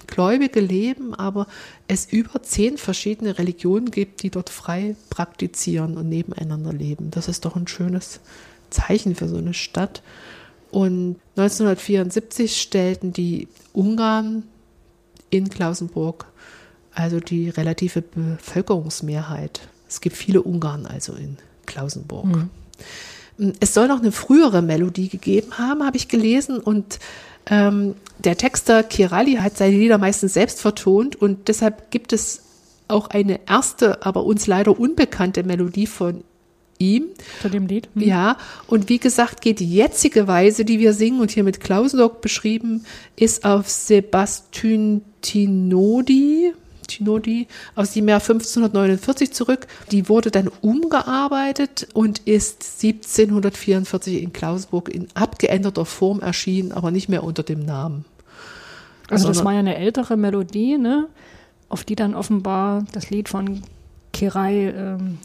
Gläubige 0.06 0.60
leben, 0.60 1.14
aber 1.14 1.46
es 1.86 2.10
über 2.10 2.42
zehn 2.42 2.78
verschiedene 2.78 3.38
Religionen 3.38 3.90
gibt, 3.90 4.22
die 4.22 4.30
dort 4.30 4.48
frei 4.48 4.96
praktizieren 5.10 5.98
und 5.98 6.08
nebeneinander 6.08 6.72
leben. 6.72 7.10
Das 7.10 7.28
ist 7.28 7.44
doch 7.44 7.56
ein 7.56 7.68
schönes 7.68 8.20
Zeichen 8.70 9.14
für 9.14 9.28
so 9.28 9.36
eine 9.36 9.52
Stadt. 9.52 10.02
Und 10.70 11.16
1974 11.36 12.60
stellten 12.60 13.12
die 13.12 13.48
Ungarn 13.72 14.44
in 15.30 15.50
Klausenburg 15.50 16.26
also 16.98 17.20
die 17.20 17.48
relative 17.48 18.02
Bevölkerungsmehrheit. 18.02 19.68
Es 19.88 20.00
gibt 20.00 20.16
viele 20.16 20.42
Ungarn 20.42 20.84
also 20.84 21.14
in 21.14 21.36
Klausenburg. 21.66 22.26
Mhm. 22.26 22.50
Es 23.60 23.74
soll 23.74 23.88
noch 23.88 24.00
eine 24.00 24.12
frühere 24.12 24.62
Melodie 24.62 25.08
gegeben 25.08 25.58
haben, 25.58 25.84
habe 25.84 25.96
ich 25.96 26.08
gelesen. 26.08 26.58
Und 26.58 26.98
ähm, 27.50 27.94
der 28.18 28.36
Texter 28.36 28.82
Kirali 28.82 29.34
hat 29.34 29.56
seine 29.56 29.76
Lieder 29.76 29.98
meistens 29.98 30.34
selbst 30.34 30.60
vertont 30.60 31.16
und 31.16 31.48
deshalb 31.48 31.90
gibt 31.90 32.12
es 32.12 32.42
auch 32.88 33.08
eine 33.08 33.40
erste, 33.46 34.04
aber 34.04 34.24
uns 34.24 34.46
leider 34.46 34.78
unbekannte 34.78 35.44
Melodie 35.44 35.86
von 35.86 36.24
ihm. 36.78 37.06
Zu 37.42 37.50
dem 37.50 37.66
Lied. 37.66 37.88
Hm. 37.94 38.02
Ja, 38.02 38.36
und 38.66 38.88
wie 38.88 38.98
gesagt, 38.98 39.40
geht 39.40 39.60
die 39.60 39.70
jetzige 39.70 40.26
Weise, 40.26 40.64
die 40.64 40.78
wir 40.78 40.92
singen 40.92 41.20
und 41.20 41.30
hier 41.30 41.44
mit 41.44 41.60
Klausenlock 41.60 42.20
beschrieben, 42.20 42.84
ist 43.16 43.44
auf 43.44 43.68
Sebastian 43.68 45.02
Tinodi, 45.20 46.52
Tinodi 46.88 47.46
aus 47.76 47.92
dem 47.92 48.08
Jahr 48.08 48.20
1549 48.20 49.32
zurück. 49.32 49.68
Die 49.92 50.08
wurde 50.08 50.30
dann 50.30 50.48
umgearbeitet 50.60 51.86
und 51.94 52.18
ist 52.20 52.82
1744 52.82 54.22
in 54.22 54.32
Klausburg 54.32 54.88
in 54.88 55.06
abgeänderter 55.14 55.84
Form 55.84 56.20
erschienen, 56.20 56.72
aber 56.72 56.90
nicht 56.90 57.08
mehr 57.08 57.22
unter 57.22 57.44
dem 57.44 57.64
Namen. 57.64 58.04
Also 59.08 59.28
das 59.28 59.44
war 59.44 59.52
ja 59.52 59.60
eine 59.60 59.76
ältere 59.76 60.16
Melodie, 60.16 60.76
ne? 60.76 61.08
auf 61.68 61.84
die 61.84 61.96
dann 61.96 62.14
offenbar 62.14 62.84
das 62.92 63.10
Lied 63.10 63.28
von 63.28 63.62
Kirai 64.12 64.70
ähm, 64.70 65.18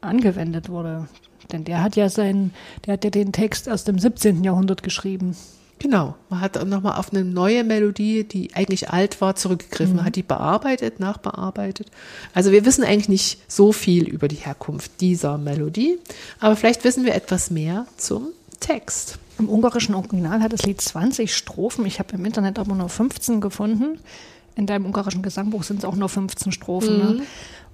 angewendet 0.00 0.68
wurde. 0.68 1.08
Denn 1.52 1.64
der 1.64 1.82
hat 1.82 1.96
ja 1.96 2.08
seinen, 2.08 2.52
der 2.84 2.94
hat 2.94 3.04
ja 3.04 3.10
den 3.10 3.32
Text 3.32 3.68
aus 3.68 3.84
dem 3.84 3.98
17. 3.98 4.44
Jahrhundert 4.44 4.82
geschrieben. 4.82 5.36
Genau, 5.78 6.16
man 6.28 6.40
hat 6.40 6.64
nochmal 6.66 6.98
auf 6.98 7.12
eine 7.12 7.24
neue 7.24 7.62
Melodie, 7.62 8.24
die 8.24 8.54
eigentlich 8.54 8.90
alt 8.90 9.20
war, 9.20 9.36
zurückgegriffen, 9.36 9.96
mhm. 9.96 10.04
hat 10.04 10.16
die 10.16 10.22
bearbeitet, 10.22 10.98
nachbearbeitet. 10.98 11.88
Also 12.34 12.50
wir 12.50 12.64
wissen 12.64 12.82
eigentlich 12.82 13.08
nicht 13.08 13.40
so 13.46 13.72
viel 13.72 14.08
über 14.08 14.26
die 14.26 14.36
Herkunft 14.36 15.00
dieser 15.00 15.38
Melodie, 15.38 15.98
aber 16.40 16.56
vielleicht 16.56 16.82
wissen 16.84 17.04
wir 17.04 17.14
etwas 17.14 17.50
mehr 17.50 17.86
zum 17.96 18.28
Text. 18.58 19.18
Im 19.38 19.48
ungarischen 19.48 19.94
Original 19.94 20.42
hat 20.42 20.52
das 20.52 20.64
Lied 20.64 20.80
20 20.80 21.34
Strophen. 21.34 21.86
Ich 21.86 22.00
habe 22.00 22.14
im 22.14 22.24
Internet 22.24 22.58
aber 22.58 22.74
nur 22.74 22.88
15 22.88 23.40
gefunden. 23.40 24.00
In 24.56 24.66
deinem 24.66 24.84
ungarischen 24.84 25.22
Gesangbuch 25.22 25.62
sind 25.62 25.78
es 25.78 25.84
auch 25.84 25.94
nur 25.94 26.08
15 26.08 26.50
Strophen. 26.50 26.98
Ne? 26.98 27.04
Mhm. 27.04 27.16
Ne? 27.18 27.24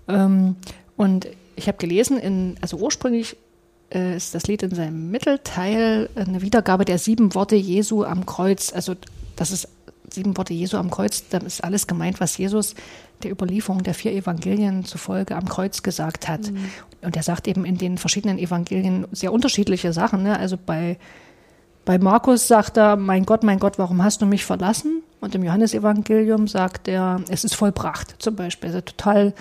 Ähm, 0.09 0.57
und 0.97 1.27
ich 1.57 1.69
habe 1.69 1.79
gelesen, 1.79 2.19
in, 2.19 2.57
also 2.61 2.77
ursprünglich 2.77 3.37
äh, 3.95 4.17
ist 4.17 4.35
das 4.35 4.47
Lied 4.47 4.63
in 4.63 4.75
seinem 4.75 5.11
Mittelteil 5.11 6.09
eine 6.15 6.43
Wiedergabe 6.43 6.85
der 6.85 6.99
sieben 6.99 7.35
Worte 7.35 7.57
Jesu 7.57 8.05
am 8.05 8.27
Kreuz. 8.27 8.73
Also 8.73 8.95
das 9.37 9.51
ist 9.51 9.69
sieben 10.11 10.37
Worte 10.37 10.55
Jesu 10.55 10.77
am 10.77 10.91
Kreuz, 10.91 11.25
da 11.29 11.39
ist 11.39 11.63
alles 11.63 11.87
gemeint, 11.87 12.21
was 12.21 12.37
Jesus 12.39 12.75
der 13.23 13.31
Überlieferung 13.31 13.83
der 13.83 13.95
vier 13.95 14.13
Evangelien 14.13 14.85
zufolge 14.85 15.37
am 15.37 15.49
Kreuz 15.49 15.83
gesagt 15.83 16.29
hat. 16.29 16.51
Mhm. 16.51 16.71
Und 17.03 17.17
er 17.17 17.23
sagt 17.23 17.49
eben 17.49 17.65
in 17.65 17.79
den 17.79 17.99
verschiedenen 17.99 18.39
Evangelien 18.39 19.07
sehr 19.13 19.33
unterschiedliche 19.33 19.93
Sachen. 19.93 20.23
Ne? 20.23 20.39
Also 20.39 20.57
bei, 20.57 20.99
bei 21.85 21.99
Markus 21.99 22.49
sagt 22.49 22.77
er, 22.77 22.97
mein 22.97 23.25
Gott, 23.25 23.43
mein 23.43 23.59
Gott, 23.59 23.79
warum 23.79 24.03
hast 24.03 24.23
du 24.23 24.27
mich 24.27 24.45
verlassen? 24.45 25.03
Und 25.21 25.35
im 25.35 25.43
Johannesevangelium 25.43 26.49
sagt 26.49 26.89
er, 26.89 27.21
es 27.29 27.45
ist 27.45 27.55
vollbracht 27.55 28.17
zum 28.19 28.37
Beispiel. 28.37 28.69
Also 28.69 28.81
total 28.83 29.33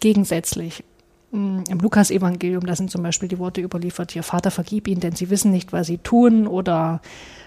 gegensätzlich. 0.00 0.84
Mm, 1.32 1.64
Im 1.68 1.78
Lukas-Evangelium, 1.78 2.66
da 2.66 2.76
sind 2.76 2.90
zum 2.90 3.02
Beispiel 3.02 3.28
die 3.28 3.38
Worte 3.38 3.62
überliefert, 3.62 4.12
hier, 4.12 4.22
Vater, 4.22 4.50
vergib 4.50 4.86
ihnen, 4.86 5.00
denn 5.00 5.16
sie 5.16 5.30
wissen 5.30 5.50
nicht, 5.50 5.72
was 5.72 5.86
sie 5.86 5.98
tun, 5.98 6.46
oder 6.46 7.00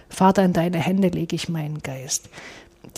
Vater, 0.10 0.44
in 0.44 0.54
deine 0.54 0.80
Hände 0.80 1.10
lege 1.10 1.36
ich 1.36 1.50
meinen 1.50 1.82
Geist. 1.84 2.30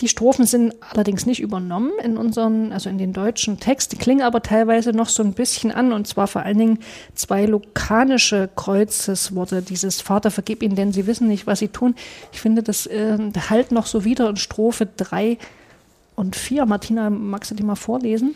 Die 0.00 0.08
Strophen 0.08 0.46
sind 0.46 0.74
allerdings 0.80 1.26
nicht 1.26 1.40
übernommen 1.40 1.92
in 2.02 2.16
unseren, 2.16 2.72
also 2.72 2.88
in 2.88 2.98
den 2.98 3.12
deutschen 3.12 3.58
Text, 3.58 3.92
die 3.92 3.96
klingen 3.96 4.22
aber 4.22 4.42
teilweise 4.42 4.92
noch 4.92 5.08
so 5.08 5.22
ein 5.22 5.32
bisschen 5.32 5.72
an, 5.72 5.92
und 5.92 6.06
zwar 6.06 6.26
vor 6.26 6.42
allen 6.42 6.58
Dingen 6.58 6.78
zwei 7.14 7.44
lukanische 7.44 8.48
Kreuzesworte, 8.54 9.60
dieses 9.60 10.00
Vater, 10.00 10.30
vergib 10.30 10.62
ihnen, 10.62 10.76
denn 10.76 10.92
sie 10.92 11.06
wissen 11.06 11.28
nicht, 11.28 11.46
was 11.46 11.58
sie 11.58 11.68
tun. 11.68 11.94
Ich 12.32 12.40
finde, 12.40 12.62
das 12.62 12.86
äh, 12.86 13.18
halt 13.50 13.72
noch 13.72 13.86
so 13.86 14.04
wieder 14.04 14.30
in 14.30 14.36
Strophe 14.36 14.88
drei 14.96 15.36
und 16.16 16.34
vier. 16.36 16.64
Martina, 16.64 17.10
magst 17.10 17.50
du 17.50 17.54
die 17.54 17.62
mal 17.62 17.74
vorlesen? 17.74 18.34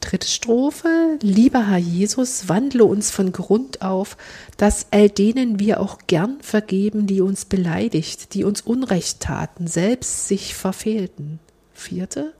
Dritte 0.00 0.28
Strophe. 0.28 1.18
Lieber 1.20 1.68
Herr 1.68 1.78
Jesus, 1.78 2.48
wandle 2.48 2.84
uns 2.84 3.10
von 3.10 3.32
Grund 3.32 3.82
auf, 3.82 4.16
dass 4.56 4.86
all 4.90 5.10
denen 5.10 5.58
wir 5.58 5.80
auch 5.80 5.98
gern 6.06 6.38
vergeben, 6.40 7.06
die 7.06 7.20
uns 7.20 7.44
beleidigt, 7.44 8.34
die 8.34 8.44
uns 8.44 8.62
Unrecht 8.62 9.20
taten, 9.20 9.66
selbst 9.66 10.26
sich 10.26 10.54
verfehlten. 10.54 11.38
Vierte. 11.74 12.34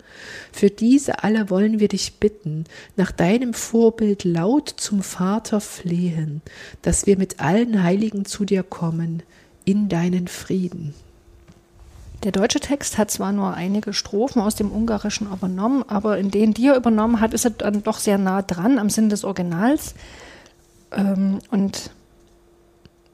Für 0.53 0.71
diese 0.71 1.23
alle 1.23 1.49
wollen 1.51 1.81
wir 1.81 1.89
dich 1.89 2.15
bitten, 2.15 2.65
nach 2.97 3.11
deinem 3.11 3.55
Vorbild 3.55 4.25
laut 4.25 4.69
zum 4.77 5.03
Vater 5.03 5.61
flehen, 5.61 6.43
dass 6.83 7.07
wir 7.07 7.17
mit 7.17 7.41
allen 7.41 7.83
Heiligen 7.83 8.25
zu 8.25 8.45
dir 8.45 8.63
kommen, 8.63 9.23
in 9.65 9.89
deinen 9.89 10.29
Frieden. 10.29 10.95
Der 12.23 12.33
deutsche 12.33 12.61
Text 12.61 12.99
hat 12.99 13.11
zwar 13.11 13.33
nur 13.33 13.55
einige 13.55 13.95
Strophen 13.95 14.43
aus 14.43 14.55
dem 14.55 14.71
Ungarischen 14.71 15.33
übernommen, 15.33 15.85
aber 15.89 16.19
in 16.19 16.31
denen, 16.31 16.53
die 16.53 16.67
er 16.67 16.77
übernommen 16.77 17.21
hat, 17.21 17.33
ist 17.33 17.47
er 17.47 17.51
dann 17.51 17.83
doch 17.83 17.99
sehr 17.99 18.19
nah 18.19 18.43
dran 18.43 18.79
am 18.79 18.91
Sinn 18.91 19.09
des 19.09 19.25
Originals. 19.25 19.95
Ähm, 20.93 21.39
und 21.51 21.91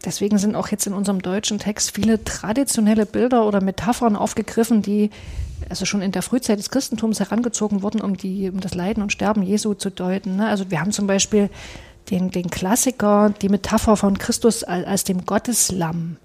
deswegen 0.04 0.38
sind 0.38 0.56
auch 0.56 0.68
jetzt 0.68 0.88
in 0.88 0.92
unserem 0.92 1.22
deutschen 1.22 1.60
Text 1.60 1.92
viele 1.92 2.24
traditionelle 2.24 3.06
Bilder 3.06 3.46
oder 3.46 3.60
Metaphern 3.60 4.16
aufgegriffen, 4.16 4.82
die 4.82 5.10
also 5.68 5.84
schon 5.84 6.02
in 6.02 6.12
der 6.12 6.22
Frühzeit 6.22 6.58
des 6.58 6.70
Christentums 6.70 7.20
herangezogen 7.20 7.82
wurden, 7.82 8.00
um, 8.00 8.16
die, 8.16 8.50
um 8.50 8.60
das 8.60 8.74
Leiden 8.74 9.02
und 9.02 9.12
Sterben 9.12 9.42
Jesu 9.42 9.74
zu 9.74 9.90
deuten. 9.90 10.36
Ne? 10.36 10.48
Also 10.48 10.70
wir 10.70 10.80
haben 10.80 10.92
zum 10.92 11.06
Beispiel 11.06 11.48
den, 12.10 12.32
den 12.32 12.50
Klassiker, 12.50 13.32
die 13.40 13.48
Metapher 13.48 13.96
von 13.96 14.18
Christus 14.18 14.64
als, 14.64 14.86
als 14.86 15.04
dem 15.04 15.26
Gotteslamm. 15.26 16.16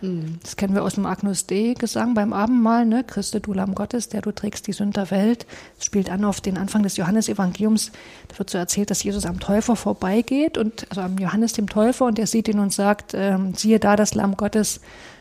Mhm. 0.00 0.38
Das 0.42 0.56
kennen 0.56 0.74
wir 0.74 0.84
aus 0.84 0.94
dem 0.94 1.06
Agnus 1.06 1.46
Dei 1.46 1.74
Gesang 1.78 2.14
beim 2.14 2.32
Abendmahl, 2.32 2.84
ne? 2.84 3.04
Christe, 3.04 3.40
du 3.40 3.52
Lamm 3.52 3.74
Gottes, 3.74 4.08
der 4.08 4.20
du 4.20 4.32
trägst 4.32 4.66
die 4.66 4.72
Sünder 4.72 4.98
der 4.98 5.10
Welt. 5.10 5.46
Das 5.76 5.86
spielt 5.86 6.10
an 6.10 6.24
auf 6.24 6.40
den 6.40 6.58
Anfang 6.58 6.82
des 6.82 6.96
Johannesevangeliums. 6.96 7.92
Da 8.28 8.38
wird 8.38 8.50
so 8.50 8.58
erzählt, 8.58 8.90
dass 8.90 9.02
Jesus 9.02 9.26
am 9.26 9.40
Täufer 9.40 9.76
vorbeigeht 9.76 10.58
und, 10.58 10.86
also 10.90 11.00
am 11.00 11.18
Johannes 11.18 11.52
dem 11.52 11.68
Täufer 11.68 12.06
und 12.06 12.18
er 12.18 12.26
sieht 12.26 12.48
ihn 12.48 12.58
und 12.58 12.72
sagt, 12.72 13.12
ähm, 13.14 13.54
siehe 13.54 13.78
da 13.78 13.96
das 13.96 14.14
Lamm 14.14 14.36
Gottes, 14.36 14.80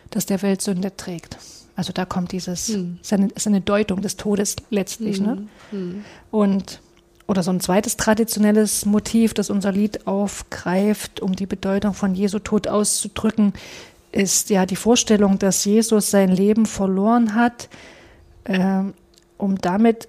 das 0.10 0.26
der 0.26 0.42
Welt 0.42 0.62
Sünde 0.62 0.96
trägt. 0.96 1.38
Also 1.76 1.94
da 1.94 2.06
kommt 2.06 2.32
dieses, 2.32 2.70
mhm. 2.70 2.98
ist, 3.02 3.14
eine, 3.14 3.28
ist 3.28 3.48
eine 3.48 3.62
Deutung 3.62 4.02
des 4.02 4.18
Todes 4.18 4.56
letztlich, 4.70 5.22
ne? 5.22 5.48
mhm. 5.72 5.80
ne? 5.80 6.04
Und, 6.32 6.82
oder 7.28 7.44
so 7.44 7.52
ein 7.52 7.60
zweites 7.60 7.98
traditionelles 7.98 8.86
Motiv, 8.86 9.34
das 9.34 9.50
unser 9.50 9.72
Lied 9.72 10.08
aufgreift, 10.08 11.22
um 11.22 11.36
die 11.36 11.46
Bedeutung 11.46 11.94
von 11.94 12.16
Jesu 12.16 12.40
Tod 12.40 12.68
auszudrücken, 12.68 13.54
ist 14.18 14.50
ja 14.50 14.66
die 14.66 14.76
Vorstellung, 14.76 15.38
dass 15.38 15.64
Jesus 15.64 16.10
sein 16.10 16.30
Leben 16.30 16.66
verloren 16.66 17.36
hat, 17.36 17.70
äh, 18.46 18.82
um 19.38 19.58
damit, 19.60 20.08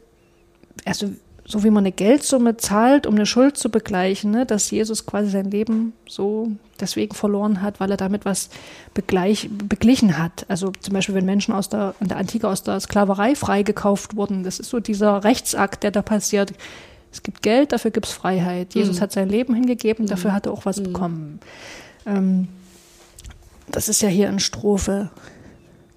also 0.85 1.11
so 1.45 1.63
wie 1.63 1.71
man 1.71 1.83
eine 1.83 1.93
Geldsumme 1.93 2.57
zahlt, 2.57 3.07
um 3.07 3.15
eine 3.15 3.27
Schuld 3.27 3.59
zu 3.59 3.71
begleichen, 3.71 4.31
ne, 4.31 4.47
dass 4.47 4.71
Jesus 4.71 5.05
quasi 5.05 5.31
sein 5.31 5.51
Leben 5.51 5.93
so 6.07 6.53
deswegen 6.81 7.15
verloren 7.15 7.61
hat, 7.61 7.81
weil 7.81 7.91
er 7.91 7.97
damit 7.97 8.25
was 8.25 8.49
begleich, 8.95 9.49
beglichen 9.51 10.19
hat. 10.19 10.47
Also 10.49 10.73
zum 10.81 10.95
Beispiel, 10.95 11.15
wenn 11.15 11.25
Menschen 11.27 11.53
aus 11.53 11.69
der, 11.69 11.95
in 12.01 12.09
der 12.09 12.17
Antike 12.17 12.49
aus 12.49 12.63
der 12.63 12.81
Sklaverei 12.81 13.35
freigekauft 13.35 14.17
wurden, 14.17 14.43
das 14.43 14.59
ist 14.59 14.71
so 14.71 14.81
dieser 14.81 15.25
Rechtsakt, 15.25 15.83
der 15.83 15.91
da 15.91 16.03
passiert. 16.03 16.53
Es 17.13 17.23
gibt 17.23 17.43
Geld, 17.43 17.73
dafür 17.73 17.91
gibt 17.91 18.07
es 18.07 18.13
Freiheit. 18.13 18.75
Jesus 18.75 18.97
mhm. 18.97 19.01
hat 19.03 19.13
sein 19.13 19.29
Leben 19.29 19.55
hingegeben, 19.55 20.05
mhm. 20.05 20.09
dafür 20.09 20.33
hat 20.33 20.47
er 20.47 20.53
auch 20.53 20.65
was 20.67 20.79
mhm. 20.79 20.85
bekommen. 20.85 21.41
Ähm, 22.07 22.49
das 23.71 23.89
ist 23.89 24.03
ja 24.03 24.09
hier 24.09 24.29
in 24.29 24.41
Strophe 24.41 25.11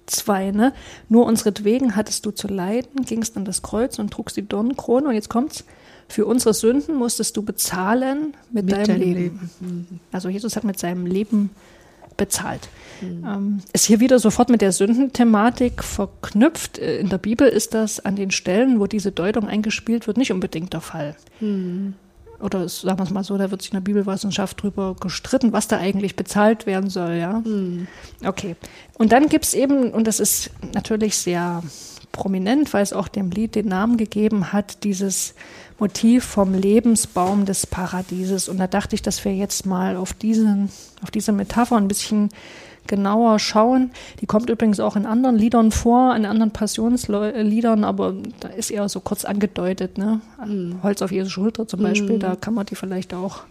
2, 0.06 0.50
ne? 0.50 0.72
Nur 1.08 1.26
unseretwegen 1.26 1.96
hattest 1.96 2.26
du 2.26 2.30
zu 2.30 2.48
leiden, 2.48 3.04
gingst 3.04 3.36
an 3.36 3.44
das 3.44 3.62
Kreuz 3.62 3.98
und 3.98 4.10
trugst 4.12 4.36
die 4.36 4.46
Dornenkrone. 4.46 5.08
Und 5.08 5.14
jetzt 5.14 5.28
kommt's. 5.28 5.64
Für 6.08 6.26
unsere 6.26 6.52
Sünden 6.52 6.96
musstest 6.96 7.36
du 7.38 7.42
bezahlen 7.42 8.34
mit, 8.50 8.66
mit 8.66 8.72
deinem 8.72 9.00
Leben. 9.00 9.14
Leben. 9.14 9.50
Mhm. 9.60 9.86
Also 10.10 10.28
Jesus 10.28 10.56
hat 10.56 10.64
mit 10.64 10.78
seinem 10.78 11.06
Leben 11.06 11.50
bezahlt. 12.18 12.68
Mhm. 13.00 13.24
Ähm, 13.26 13.62
ist 13.72 13.86
hier 13.86 14.00
wieder 14.00 14.18
sofort 14.18 14.50
mit 14.50 14.60
der 14.60 14.72
Sündenthematik 14.72 15.82
verknüpft. 15.82 16.78
Äh, 16.78 16.98
in 16.98 17.08
der 17.08 17.16
Bibel 17.16 17.48
ist 17.48 17.72
das 17.72 18.04
an 18.04 18.16
den 18.16 18.30
Stellen, 18.30 18.78
wo 18.78 18.86
diese 18.86 19.10
Deutung 19.10 19.48
eingespielt 19.48 20.06
wird, 20.06 20.18
nicht 20.18 20.32
unbedingt 20.32 20.74
der 20.74 20.82
Fall. 20.82 21.16
Mhm 21.40 21.94
oder 22.42 22.68
sagen 22.68 22.98
wir 22.98 23.04
es 23.04 23.10
mal 23.10 23.24
so, 23.24 23.38
da 23.38 23.50
wird 23.50 23.62
sich 23.62 23.72
in 23.72 23.76
der 23.76 23.82
Bibelwissenschaft 23.82 24.62
drüber 24.62 24.96
gestritten, 24.98 25.52
was 25.52 25.68
da 25.68 25.78
eigentlich 25.78 26.16
bezahlt 26.16 26.66
werden 26.66 26.90
soll, 26.90 27.14
ja. 27.14 27.42
Hm. 27.44 27.86
Okay. 28.24 28.56
Und 28.98 29.12
dann 29.12 29.28
gibt 29.28 29.44
es 29.44 29.54
eben, 29.54 29.90
und 29.92 30.06
das 30.06 30.20
ist 30.20 30.50
natürlich 30.74 31.16
sehr 31.16 31.62
prominent, 32.10 32.72
weil 32.74 32.82
es 32.82 32.92
auch 32.92 33.08
dem 33.08 33.30
Lied 33.30 33.54
den 33.54 33.68
Namen 33.68 33.96
gegeben 33.96 34.52
hat, 34.52 34.84
dieses 34.84 35.34
Motiv 35.78 36.24
vom 36.24 36.54
Lebensbaum 36.54 37.46
des 37.46 37.66
Paradieses. 37.66 38.48
Und 38.48 38.58
da 38.58 38.66
dachte 38.66 38.94
ich, 38.94 39.02
dass 39.02 39.24
wir 39.24 39.34
jetzt 39.34 39.66
mal 39.66 39.96
auf, 39.96 40.12
diesen, 40.12 40.70
auf 41.02 41.10
diese 41.10 41.32
Metapher 41.32 41.76
ein 41.76 41.88
bisschen 41.88 42.28
genauer 42.86 43.38
schauen. 43.38 43.90
Die 44.20 44.26
kommt 44.26 44.50
übrigens 44.50 44.80
auch 44.80 44.96
in 44.96 45.06
anderen 45.06 45.36
Liedern 45.36 45.70
vor, 45.70 46.14
in 46.16 46.26
anderen 46.26 46.50
Passionsliedern, 46.50 47.84
aber 47.84 48.14
da 48.40 48.48
ist 48.48 48.70
eher 48.70 48.88
so 48.88 49.00
kurz 49.00 49.24
angedeutet. 49.24 49.98
Ne? 49.98 50.20
Mhm. 50.44 50.82
Holz 50.82 51.02
auf 51.02 51.12
Jesu 51.12 51.30
Schulter 51.30 51.66
zum 51.66 51.82
Beispiel, 51.82 52.16
mhm. 52.16 52.20
da 52.20 52.36
kann 52.36 52.54
man 52.54 52.66
die 52.66 52.74
vielleicht 52.74 53.14
auch, 53.14 53.42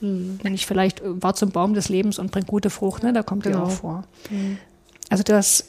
mhm. 0.00 0.38
wenn 0.42 0.54
ich 0.54 0.66
vielleicht 0.66 1.00
äh, 1.00 1.22
war 1.22 1.34
zum 1.34 1.50
Baum 1.50 1.74
des 1.74 1.88
Lebens 1.88 2.18
und 2.18 2.30
bringt 2.30 2.46
gute 2.46 2.70
Frucht, 2.70 3.02
ne? 3.02 3.12
da 3.12 3.22
kommt 3.22 3.44
genau. 3.44 3.58
die 3.58 3.62
auch 3.64 3.70
vor. 3.70 4.04
Mhm. 4.30 4.58
Also 5.10 5.22
das, 5.22 5.64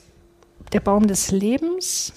der 0.73 0.81
Baum 0.81 1.07
des 1.07 1.31
Lebens 1.31 2.13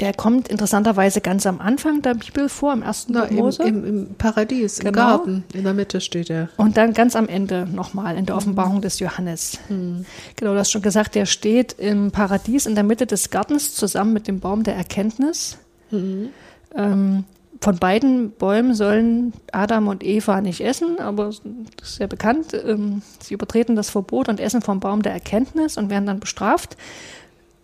der 0.00 0.14
kommt 0.14 0.48
interessanterweise 0.48 1.20
ganz 1.20 1.44
am 1.46 1.60
Anfang 1.60 2.02
der 2.02 2.14
Bibel 2.14 2.48
vor, 2.48 2.72
im 2.72 2.82
ersten 2.82 3.14
Na, 3.14 3.28
Mose. 3.30 3.64
Im, 3.64 3.84
im, 3.84 4.14
Paradies, 4.14 4.78
genau. 4.78 4.88
im 4.88 4.94
Garten, 4.94 5.44
in 5.52 5.64
der 5.64 5.74
Mitte 5.74 6.00
steht 6.00 6.30
er. 6.30 6.48
Und 6.56 6.76
dann 6.76 6.92
ganz 6.92 7.16
am 7.16 7.28
Ende 7.28 7.66
nochmal 7.66 8.16
in 8.16 8.24
der 8.24 8.36
mhm. 8.36 8.38
Offenbarung 8.38 8.80
des 8.80 9.00
Johannes. 9.00 9.58
Mhm. 9.68 10.06
Genau, 10.36 10.52
du 10.52 10.58
hast 10.58 10.70
schon 10.70 10.82
gesagt, 10.82 11.16
der 11.16 11.26
steht 11.26 11.72
im 11.78 12.12
Paradies 12.12 12.66
in 12.66 12.76
der 12.76 12.84
Mitte 12.84 13.06
des 13.06 13.30
Gartens 13.30 13.74
zusammen 13.74 14.12
mit 14.12 14.28
dem 14.28 14.38
Baum 14.38 14.62
der 14.62 14.76
Erkenntnis. 14.76 15.58
Mhm. 15.90 16.28
Ähm, 16.76 17.24
von 17.60 17.76
beiden 17.76 18.30
Bäumen 18.30 18.74
sollen 18.74 19.32
Adam 19.50 19.88
und 19.88 20.04
Eva 20.04 20.40
nicht 20.40 20.60
essen, 20.60 21.00
aber 21.00 21.24
das 21.24 21.42
ist 21.82 21.96
sehr 21.96 22.06
bekannt. 22.06 22.54
Ähm, 22.54 23.02
sie 23.20 23.34
übertreten 23.34 23.74
das 23.74 23.90
Verbot 23.90 24.28
und 24.28 24.38
essen 24.38 24.62
vom 24.62 24.78
Baum 24.78 25.02
der 25.02 25.12
Erkenntnis 25.12 25.76
und 25.76 25.90
werden 25.90 26.06
dann 26.06 26.20
bestraft. 26.20 26.76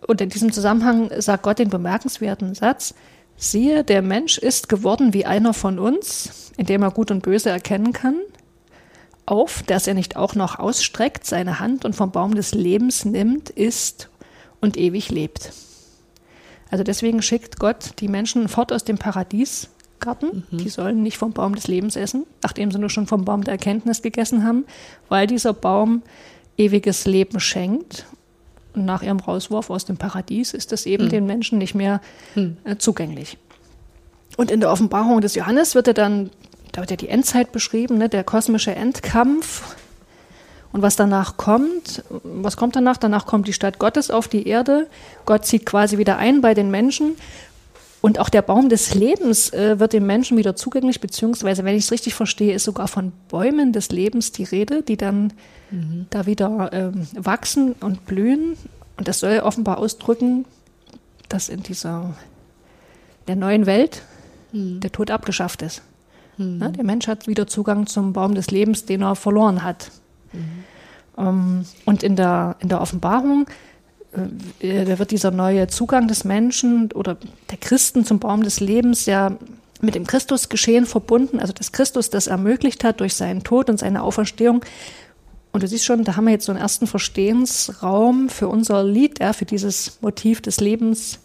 Und 0.07 0.21
in 0.21 0.29
diesem 0.29 0.51
Zusammenhang 0.51 1.09
sagt 1.19 1.43
Gott 1.43 1.59
den 1.59 1.69
bemerkenswerten 1.69 2.53
Satz, 2.53 2.93
siehe, 3.37 3.83
der 3.83 4.01
Mensch 4.01 4.37
ist 4.37 4.69
geworden 4.69 5.13
wie 5.13 5.25
einer 5.25 5.53
von 5.53 5.79
uns, 5.79 6.51
indem 6.57 6.83
er 6.83 6.91
Gut 6.91 7.11
und 7.11 7.23
Böse 7.23 7.49
erkennen 7.49 7.93
kann, 7.93 8.19
auf, 9.25 9.63
dass 9.63 9.87
er 9.87 9.95
nicht 9.95 10.15
auch 10.15 10.35
noch 10.35 10.59
ausstreckt 10.59 11.25
seine 11.25 11.59
Hand 11.59 11.83
und 11.85 11.95
vom 11.95 12.11
Baum 12.11 12.35
des 12.35 12.53
Lebens 12.53 13.05
nimmt, 13.05 13.49
isst 13.49 14.09
und 14.61 14.77
ewig 14.77 15.09
lebt. 15.09 15.51
Also 16.69 16.83
deswegen 16.83 17.21
schickt 17.21 17.59
Gott 17.59 17.93
die 17.99 18.07
Menschen 18.07 18.47
fort 18.47 18.71
aus 18.71 18.83
dem 18.83 18.97
Paradiesgarten. 18.97 20.45
Mhm. 20.49 20.57
Die 20.57 20.69
sollen 20.69 21.03
nicht 21.03 21.17
vom 21.17 21.33
Baum 21.33 21.55
des 21.55 21.67
Lebens 21.67 21.95
essen, 21.95 22.25
nachdem 22.43 22.71
sie 22.71 22.79
nur 22.79 22.89
schon 22.89 23.07
vom 23.07 23.25
Baum 23.25 23.43
der 23.43 23.53
Erkenntnis 23.53 24.01
gegessen 24.01 24.43
haben, 24.43 24.65
weil 25.09 25.25
dieser 25.25 25.53
Baum 25.53 26.03
ewiges 26.57 27.05
Leben 27.05 27.39
schenkt 27.39 28.05
und 28.75 28.85
nach 28.85 29.03
ihrem 29.03 29.19
Rauswurf 29.19 29.69
aus 29.69 29.85
dem 29.85 29.97
Paradies 29.97 30.53
ist 30.53 30.71
das 30.71 30.85
eben 30.85 31.03
hm. 31.03 31.09
den 31.09 31.25
Menschen 31.25 31.57
nicht 31.57 31.75
mehr 31.75 32.01
hm. 32.33 32.57
äh, 32.63 32.77
zugänglich. 32.77 33.37
Und 34.37 34.51
in 34.51 34.59
der 34.59 34.71
Offenbarung 34.71 35.21
des 35.21 35.35
Johannes 35.35 35.75
wird 35.75 35.87
er 35.87 35.93
dann, 35.93 36.29
da 36.71 36.81
wird 36.81 36.91
ja 36.91 36.97
die 36.97 37.09
Endzeit 37.09 37.51
beschrieben, 37.51 37.97
ne, 37.97 38.09
der 38.09 38.23
kosmische 38.23 38.75
Endkampf. 38.75 39.75
Und 40.71 40.81
was 40.81 40.97
danach 40.97 41.37
kommt, 41.37 42.03
was 42.23 42.57
kommt 42.57 42.75
danach? 42.75 42.97
Danach 42.97 43.25
kommt 43.25 43.47
die 43.47 43.53
Stadt 43.53 43.79
Gottes 43.79 44.11
auf 44.11 44.27
die 44.27 44.45
Erde. 44.45 44.87
Gott 45.25 45.45
zieht 45.45 45.65
quasi 45.65 45.97
wieder 45.97 46.17
ein 46.17 46.41
bei 46.41 46.53
den 46.53 46.69
Menschen. 46.69 47.15
Und 48.05 48.19
auch 48.19 48.29
der 48.29 48.43
Baum 48.43 48.69
des 48.69 48.93
Lebens 48.93 49.51
äh, 49.51 49.79
wird 49.79 49.93
dem 49.93 50.05
Menschen 50.05 50.37
wieder 50.37 50.55
zugänglich, 50.55 51.01
beziehungsweise, 51.01 51.63
wenn 51.63 51.75
ich 51.75 51.85
es 51.85 51.91
richtig 51.91 52.13
verstehe, 52.13 52.53
ist 52.53 52.65
sogar 52.65 52.87
von 52.87 53.11
Bäumen 53.29 53.73
des 53.73 53.89
Lebens 53.89 54.31
die 54.31 54.43
Rede, 54.43 54.83
die 54.83 54.95
dann 54.95 55.33
mhm. 55.71 56.05
da 56.11 56.27
wieder 56.27 56.69
ähm, 56.71 57.07
wachsen 57.15 57.71
und 57.71 58.05
blühen. 58.05 58.57
Und 58.97 59.07
das 59.07 59.21
soll 59.21 59.39
offenbar 59.39 59.79
ausdrücken, 59.79 60.45
dass 61.29 61.49
in 61.49 61.63
dieser 61.63 62.15
der 63.27 63.37
neuen 63.37 63.65
Welt 63.65 64.03
mhm. 64.51 64.81
der 64.81 64.91
Tod 64.91 65.09
abgeschafft 65.09 65.63
ist. 65.63 65.81
Mhm. 66.37 66.61
Ja, 66.61 66.69
der 66.69 66.83
Mensch 66.83 67.07
hat 67.07 67.25
wieder 67.25 67.47
Zugang 67.47 67.87
zum 67.87 68.13
Baum 68.13 68.35
des 68.35 68.51
Lebens, 68.51 68.85
den 68.85 69.01
er 69.01 69.15
verloren 69.15 69.63
hat. 69.63 69.89
Mhm. 70.31 70.63
Ähm, 71.17 71.65
und 71.85 72.03
in 72.03 72.15
der, 72.15 72.55
in 72.59 72.69
der 72.69 72.81
Offenbarung 72.81 73.47
da 74.59 74.99
wird 74.99 75.11
dieser 75.11 75.31
neue 75.31 75.67
Zugang 75.67 76.07
des 76.07 76.23
Menschen 76.23 76.91
oder 76.93 77.17
der 77.49 77.57
Christen 77.57 78.05
zum 78.05 78.19
Baum 78.19 78.43
des 78.43 78.59
Lebens 78.59 79.05
ja 79.05 79.37
mit 79.81 79.95
dem 79.95 80.07
Christusgeschehen 80.07 80.85
verbunden, 80.85 81.39
also 81.39 81.53
das 81.53 81.71
Christus 81.71 82.09
das 82.09 82.27
ermöglicht 82.27 82.83
hat 82.83 82.99
durch 82.99 83.13
seinen 83.15 83.43
Tod 83.43 83.69
und 83.69 83.79
seine 83.79 84.03
Auferstehung. 84.03 84.63
Und 85.51 85.63
du 85.63 85.67
siehst 85.67 85.85
schon, 85.85 86.03
da 86.03 86.15
haben 86.15 86.25
wir 86.25 86.31
jetzt 86.31 86.45
so 86.45 86.51
einen 86.51 86.61
ersten 86.61 86.87
Verstehensraum 86.87 88.29
für 88.29 88.47
unser 88.47 88.83
Lied, 88.83 89.19
ja, 89.19 89.31
für 89.31 89.45
dieses 89.45 89.99
Motiv 90.01 90.41
des 90.41 90.59
Lebens, 90.59 91.19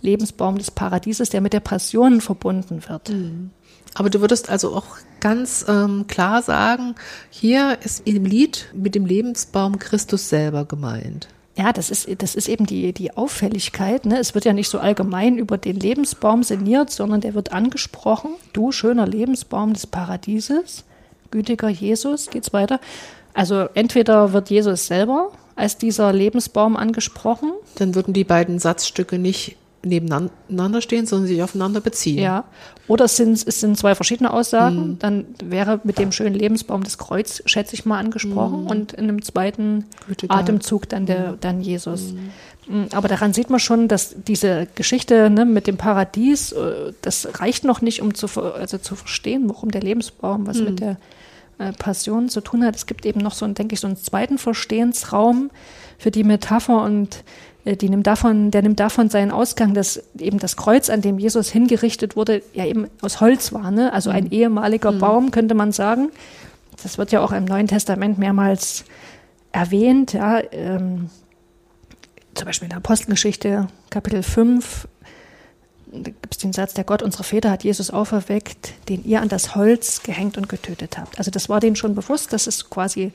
Lebensbaum 0.00 0.58
des 0.58 0.70
Paradieses, 0.70 1.30
der 1.30 1.40
mit 1.40 1.52
der 1.52 1.60
Passion 1.60 2.20
verbunden 2.20 2.82
wird. 2.88 3.08
Mhm. 3.08 3.50
Aber 3.94 4.08
du 4.08 4.20
würdest 4.20 4.48
also 4.50 4.74
auch 4.74 4.86
ganz 5.20 5.64
ähm, 5.68 6.06
klar 6.06 6.42
sagen, 6.42 6.94
hier 7.30 7.78
ist 7.84 8.06
im 8.06 8.24
Lied 8.24 8.68
mit 8.72 8.94
dem 8.94 9.04
Lebensbaum 9.04 9.78
Christus 9.78 10.28
selber 10.28 10.64
gemeint. 10.64 11.28
Ja, 11.56 11.72
das 11.72 11.90
ist, 11.90 12.08
das 12.22 12.34
ist 12.34 12.48
eben 12.48 12.64
die, 12.64 12.92
die 12.92 13.14
Auffälligkeit. 13.14 14.06
Ne? 14.06 14.18
Es 14.18 14.34
wird 14.34 14.46
ja 14.46 14.54
nicht 14.54 14.68
so 14.68 14.78
allgemein 14.78 15.36
über 15.36 15.58
den 15.58 15.76
Lebensbaum 15.76 16.42
sinniert, 16.42 16.90
sondern 16.90 17.20
der 17.20 17.34
wird 17.34 17.52
angesprochen. 17.52 18.30
Du, 18.54 18.72
schöner 18.72 19.06
Lebensbaum 19.06 19.74
des 19.74 19.86
Paradieses, 19.86 20.84
gütiger 21.30 21.68
Jesus, 21.68 22.30
geht's 22.30 22.52
weiter. 22.54 22.80
Also 23.34 23.68
entweder 23.74 24.32
wird 24.32 24.48
Jesus 24.48 24.86
selber 24.86 25.30
als 25.54 25.76
dieser 25.76 26.12
Lebensbaum 26.12 26.76
angesprochen. 26.76 27.52
Dann 27.76 27.94
würden 27.94 28.14
die 28.14 28.24
beiden 28.24 28.58
Satzstücke 28.58 29.18
nicht 29.18 29.56
nebeneinander 29.84 30.80
stehen, 30.80 31.06
sondern 31.06 31.26
sich 31.28 31.42
aufeinander 31.42 31.80
beziehen. 31.80 32.18
Ja. 32.18 32.44
Oder 32.88 33.06
es 33.06 33.16
sind, 33.16 33.32
es 33.32 33.60
sind 33.60 33.76
zwei 33.76 33.94
verschiedene 33.94 34.32
Aussagen. 34.32 34.90
Mhm. 34.90 34.98
Dann 34.98 35.24
wäre 35.42 35.80
mit 35.84 35.98
dem 35.98 36.12
schönen 36.12 36.34
Lebensbaum 36.34 36.84
das 36.84 36.98
Kreuz, 36.98 37.42
schätze 37.46 37.74
ich 37.74 37.84
mal, 37.84 37.98
angesprochen 37.98 38.62
mhm. 38.62 38.66
und 38.66 38.92
in 38.92 39.04
einem 39.04 39.22
zweiten 39.22 39.86
Gütiger. 40.06 40.34
Atemzug 40.34 40.88
dann 40.88 41.06
der, 41.06 41.32
mhm. 41.32 41.36
dann 41.40 41.60
Jesus. 41.60 42.12
Mhm. 42.12 42.30
Mm, 42.68 42.86
aber 42.92 43.08
daran 43.08 43.32
sieht 43.32 43.50
man 43.50 43.60
schon, 43.60 43.88
dass 43.88 44.14
diese 44.26 44.68
Geschichte 44.74 45.30
ne, 45.30 45.44
mit 45.44 45.66
dem 45.66 45.76
Paradies, 45.76 46.52
äh, 46.52 46.92
das 47.02 47.40
reicht 47.40 47.64
noch 47.64 47.80
nicht, 47.80 48.02
um 48.02 48.14
zu, 48.14 48.28
also 48.40 48.78
zu 48.78 48.94
verstehen, 48.94 49.48
warum 49.48 49.70
der 49.70 49.82
Lebensbaum 49.82 50.46
was 50.46 50.58
mit 50.58 50.70
mhm. 50.70 50.76
der 50.76 50.96
äh, 51.58 51.72
Passion 51.72 52.28
zu 52.28 52.40
tun 52.40 52.64
hat. 52.64 52.76
Es 52.76 52.86
gibt 52.86 53.04
eben 53.04 53.20
noch 53.20 53.34
so, 53.34 53.46
denke 53.46 53.74
ich, 53.74 53.80
so 53.80 53.86
einen 53.86 53.96
zweiten 53.96 54.38
Verstehensraum 54.38 55.50
für 55.98 56.10
die 56.10 56.24
Metapher 56.24 56.82
und 56.82 57.24
die 57.64 57.88
nimmt 57.88 58.06
davon, 58.06 58.50
der 58.50 58.62
nimmt 58.62 58.80
davon 58.80 59.08
seinen 59.08 59.30
Ausgang, 59.30 59.72
dass 59.72 60.02
eben 60.18 60.38
das 60.38 60.56
Kreuz, 60.56 60.90
an 60.90 61.00
dem 61.00 61.18
Jesus 61.18 61.50
hingerichtet 61.50 62.16
wurde, 62.16 62.42
ja 62.54 62.66
eben 62.66 62.88
aus 63.02 63.20
Holz 63.20 63.52
war, 63.52 63.70
ne? 63.70 63.92
also 63.92 64.10
ein 64.10 64.24
mhm. 64.24 64.32
ehemaliger 64.32 64.92
mhm. 64.92 64.98
Baum, 64.98 65.30
könnte 65.30 65.54
man 65.54 65.70
sagen. 65.70 66.10
Das 66.82 66.98
wird 66.98 67.12
ja 67.12 67.20
auch 67.20 67.30
im 67.30 67.44
Neuen 67.44 67.68
Testament 67.68 68.18
mehrmals 68.18 68.84
erwähnt, 69.52 70.12
ja, 70.12 70.40
ähm, 70.50 71.10
zum 72.34 72.46
Beispiel 72.46 72.66
in 72.66 72.70
der 72.70 72.78
Apostelgeschichte, 72.78 73.68
Kapitel 73.90 74.22
5, 74.22 74.88
da 75.92 76.10
gibt 76.10 76.34
es 76.34 76.38
den 76.38 76.54
Satz, 76.54 76.72
der 76.72 76.84
Gott 76.84 77.02
unserer 77.02 77.24
Väter 77.24 77.50
hat 77.50 77.62
Jesus 77.62 77.90
auferweckt, 77.90 78.72
den 78.88 79.04
ihr 79.04 79.20
an 79.20 79.28
das 79.28 79.54
Holz 79.54 80.02
gehängt 80.02 80.38
und 80.38 80.48
getötet 80.48 80.96
habt. 80.96 81.18
Also 81.18 81.30
das 81.30 81.50
war 81.50 81.60
denen 81.60 81.76
schon 81.76 81.94
bewusst, 81.94 82.32
dass 82.32 82.46
es 82.46 82.70
quasi 82.70 83.12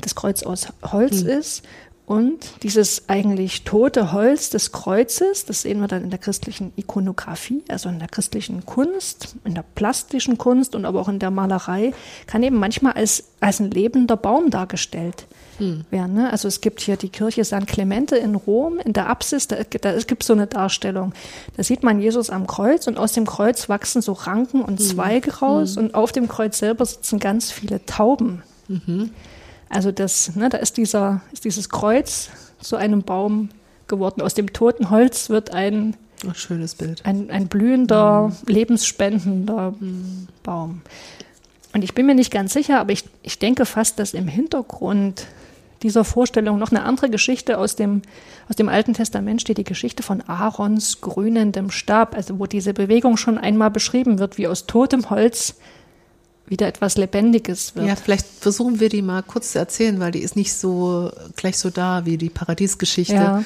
das 0.00 0.14
Kreuz 0.14 0.44
aus 0.44 0.68
Holz 0.82 1.22
mhm. 1.22 1.30
ist 1.30 1.64
Und 2.06 2.62
dieses 2.62 3.08
eigentlich 3.08 3.64
tote 3.64 4.12
Holz 4.12 4.48
des 4.50 4.70
Kreuzes, 4.70 5.44
das 5.44 5.62
sehen 5.62 5.80
wir 5.80 5.88
dann 5.88 6.04
in 6.04 6.10
der 6.10 6.20
christlichen 6.20 6.72
Ikonografie, 6.76 7.64
also 7.66 7.88
in 7.88 7.98
der 7.98 8.06
christlichen 8.06 8.64
Kunst, 8.64 9.34
in 9.44 9.56
der 9.56 9.64
plastischen 9.74 10.38
Kunst 10.38 10.76
und 10.76 10.84
aber 10.84 11.00
auch 11.00 11.08
in 11.08 11.18
der 11.18 11.32
Malerei, 11.32 11.92
kann 12.28 12.44
eben 12.44 12.60
manchmal 12.60 12.92
als, 12.92 13.24
als 13.40 13.58
ein 13.58 13.72
lebender 13.72 14.16
Baum 14.16 14.50
dargestellt 14.50 15.26
hm. 15.58 15.84
werden. 15.90 16.14
Ne? 16.14 16.30
Also 16.30 16.46
es 16.46 16.60
gibt 16.60 16.80
hier 16.80 16.96
die 16.96 17.08
Kirche 17.08 17.44
San 17.44 17.66
Clemente 17.66 18.14
in 18.16 18.36
Rom, 18.36 18.78
in 18.78 18.92
der 18.92 19.08
Apsis, 19.08 19.48
da, 19.48 19.56
da 19.80 19.90
es 19.90 20.06
gibt 20.06 20.22
so 20.22 20.32
eine 20.32 20.46
Darstellung. 20.46 21.12
Da 21.56 21.64
sieht 21.64 21.82
man 21.82 22.00
Jesus 22.00 22.30
am 22.30 22.46
Kreuz 22.46 22.86
und 22.86 22.98
aus 22.98 23.14
dem 23.14 23.26
Kreuz 23.26 23.68
wachsen 23.68 24.00
so 24.00 24.12
Ranken 24.12 24.62
und 24.62 24.78
hm. 24.78 24.86
Zweige 24.86 25.38
raus 25.38 25.74
hm. 25.74 25.86
und 25.86 25.94
auf 25.96 26.12
dem 26.12 26.28
Kreuz 26.28 26.58
selber 26.58 26.86
sitzen 26.86 27.18
ganz 27.18 27.50
viele 27.50 27.84
Tauben. 27.84 28.44
Mhm. 28.68 29.10
Also 29.76 29.92
das, 29.92 30.34
ne, 30.34 30.48
da 30.48 30.56
ist 30.56 30.78
dieser, 30.78 31.20
ist 31.34 31.44
dieses 31.44 31.68
Kreuz 31.68 32.30
zu 32.60 32.76
einem 32.76 33.02
Baum 33.02 33.50
geworden. 33.88 34.22
Aus 34.22 34.32
dem 34.32 34.54
toten 34.54 34.88
Holz 34.88 35.28
wird 35.28 35.52
ein 35.52 35.96
Ach, 36.26 36.34
schönes 36.34 36.76
Bild. 36.76 37.04
Ein, 37.04 37.30
ein 37.30 37.48
blühender, 37.48 38.28
mhm. 38.28 38.34
lebensspendender 38.46 39.74
mhm. 39.78 40.28
Baum. 40.42 40.80
Und 41.74 41.84
ich 41.84 41.92
bin 41.92 42.06
mir 42.06 42.14
nicht 42.14 42.30
ganz 42.30 42.54
sicher, 42.54 42.80
aber 42.80 42.92
ich, 42.92 43.04
ich 43.22 43.38
denke 43.38 43.66
fast, 43.66 43.98
dass 43.98 44.14
im 44.14 44.28
Hintergrund 44.28 45.26
dieser 45.82 46.04
Vorstellung 46.04 46.58
noch 46.58 46.70
eine 46.70 46.84
andere 46.84 47.10
Geschichte 47.10 47.58
aus 47.58 47.76
dem, 47.76 48.00
aus 48.48 48.56
dem 48.56 48.70
Alten 48.70 48.94
Testament 48.94 49.42
steht, 49.42 49.58
die 49.58 49.64
Geschichte 49.64 50.02
von 50.02 50.22
Aarons 50.22 51.02
grünendem 51.02 51.70
Stab, 51.70 52.16
also 52.16 52.38
wo 52.38 52.46
diese 52.46 52.72
Bewegung 52.72 53.18
schon 53.18 53.36
einmal 53.36 53.70
beschrieben 53.70 54.18
wird, 54.18 54.38
wie 54.38 54.48
aus 54.48 54.64
totem 54.64 55.10
Holz 55.10 55.56
wieder 56.48 56.66
etwas 56.66 56.96
Lebendiges 56.96 57.74
wird. 57.74 57.86
Ja, 57.86 57.96
vielleicht 57.96 58.26
versuchen 58.26 58.80
wir 58.80 58.88
die 58.88 59.02
mal 59.02 59.22
kurz 59.22 59.52
zu 59.52 59.58
erzählen, 59.58 59.98
weil 60.00 60.12
die 60.12 60.20
ist 60.20 60.36
nicht 60.36 60.52
so 60.52 61.10
gleich 61.36 61.58
so 61.58 61.70
da 61.70 62.06
wie 62.06 62.18
die 62.18 62.30
Paradiesgeschichte. 62.30 63.14
Ja. 63.14 63.44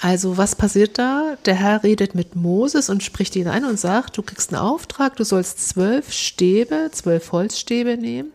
Also 0.00 0.36
was 0.36 0.56
passiert 0.56 0.98
da? 0.98 1.36
Der 1.46 1.54
Herr 1.54 1.84
redet 1.84 2.14
mit 2.14 2.34
Moses 2.34 2.90
und 2.90 3.04
spricht 3.04 3.36
ihn 3.36 3.46
ein 3.46 3.64
und 3.64 3.78
sagt, 3.78 4.18
du 4.18 4.22
kriegst 4.22 4.52
einen 4.52 4.60
Auftrag, 4.60 5.16
du 5.16 5.24
sollst 5.24 5.68
zwölf 5.68 6.12
Stäbe, 6.12 6.90
zwölf 6.92 7.30
Holzstäbe 7.30 7.96
nehmen 7.96 8.32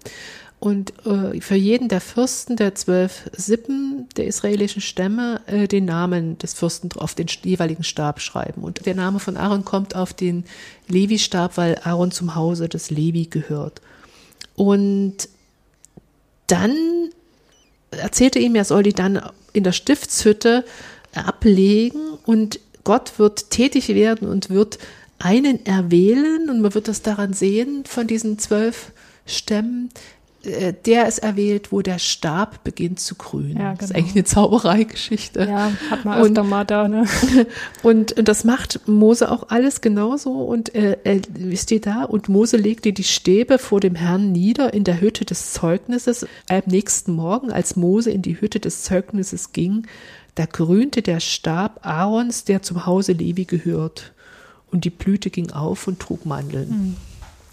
und 0.59 0.93
äh, 1.05 1.39
für 1.39 1.55
jeden 1.55 1.87
der 1.87 2.01
Fürsten 2.01 2.55
der 2.55 2.73
zwölf 2.73 3.29
Sippen 3.31 4.07
der 4.17 4.25
israelischen 4.25 4.81
Stämme 4.81 5.41
äh, 5.45 5.67
den 5.67 5.85
Namen 5.85 6.37
des 6.39 6.55
Fürsten 6.55 6.89
auf 6.93 7.13
den 7.13 7.27
jeweiligen 7.43 7.83
Stab 7.83 8.21
schreiben. 8.21 8.63
Und 8.63 8.85
der 8.85 8.95
Name 8.95 9.19
von 9.19 9.37
Aaron 9.37 9.65
kommt 9.65 9.95
auf 9.95 10.13
den 10.13 10.45
Levi-Stab, 10.87 11.57
weil 11.57 11.79
Aaron 11.83 12.11
zum 12.11 12.33
Hause 12.33 12.69
des 12.69 12.89
Levi 12.89 13.25
gehört. 13.25 13.81
Und 14.57 15.29
dann 16.47 16.75
erzählte 17.91 18.39
ihm, 18.39 18.55
er 18.55 18.65
soll 18.65 18.83
die 18.83 18.93
dann 18.93 19.21
in 19.53 19.63
der 19.63 19.71
Stiftshütte 19.71 20.65
ablegen 21.13 22.01
und 22.25 22.59
Gott 22.83 23.19
wird 23.19 23.51
tätig 23.51 23.89
werden 23.89 24.27
und 24.27 24.49
wird 24.49 24.79
einen 25.19 25.65
erwählen. 25.65 26.49
Und 26.49 26.61
man 26.61 26.73
wird 26.73 26.87
das 26.87 27.01
daran 27.01 27.33
sehen 27.33 27.85
von 27.85 28.07
diesen 28.07 28.39
zwölf 28.39 28.91
Stämmen, 29.25 29.89
äh, 29.89 30.16
der 30.43 31.07
ist 31.07 31.19
erwählt, 31.19 31.71
wo 31.71 31.81
der 31.81 31.99
Stab 31.99 32.63
beginnt 32.63 32.99
zu 32.99 33.15
grünen. 33.15 33.57
Ja, 33.57 33.73
genau. 33.73 33.75
Das 33.75 33.81
ist 33.81 33.87
genau. 33.87 33.99
eigentlich 33.99 34.15
eine 34.15 34.23
Zaubereigeschichte. 34.23 35.39
Ja, 35.41 35.71
hat 35.89 36.05
man 36.05 36.21
öfter 36.21 36.41
und, 36.41 36.49
mal 36.49 36.63
da, 36.63 36.87
ne? 36.87 37.05
Und, 37.83 38.11
und 38.17 38.27
das 38.27 38.43
macht 38.43 38.87
Mose 38.87 39.31
auch 39.31 39.49
alles 39.49 39.81
genauso 39.81 40.31
und 40.31 40.73
äh, 40.75 40.97
er 41.03 41.21
steht 41.57 41.85
da 41.85 42.03
und 42.03 42.29
Mose 42.29 42.57
legte 42.57 42.93
die 42.93 43.03
Stäbe 43.03 43.57
vor 43.57 43.79
dem 43.79 43.95
Herrn 43.95 44.31
nieder 44.31 44.73
in 44.73 44.83
der 44.83 45.01
Hütte 45.01 45.25
des 45.25 45.53
Zeugnisses. 45.53 46.25
Am 46.49 46.61
nächsten 46.67 47.13
Morgen, 47.13 47.51
als 47.51 47.75
Mose 47.75 48.11
in 48.11 48.21
die 48.21 48.39
Hütte 48.39 48.59
des 48.59 48.83
Zeugnisses 48.83 49.51
ging, 49.53 49.87
da 50.35 50.45
grünte 50.45 51.01
der 51.01 51.19
Stab 51.19 51.85
Aarons, 51.85 52.43
der 52.43 52.61
zum 52.61 52.85
Hause 52.85 53.13
Levi 53.13 53.45
gehört. 53.45 54.13
Und 54.69 54.83
die 54.83 54.89
Blüte 54.89 55.29
ging 55.29 55.51
auf 55.51 55.87
und 55.87 55.99
trug 55.99 56.25
Mandeln. 56.25 56.69
Mhm. 56.69 56.95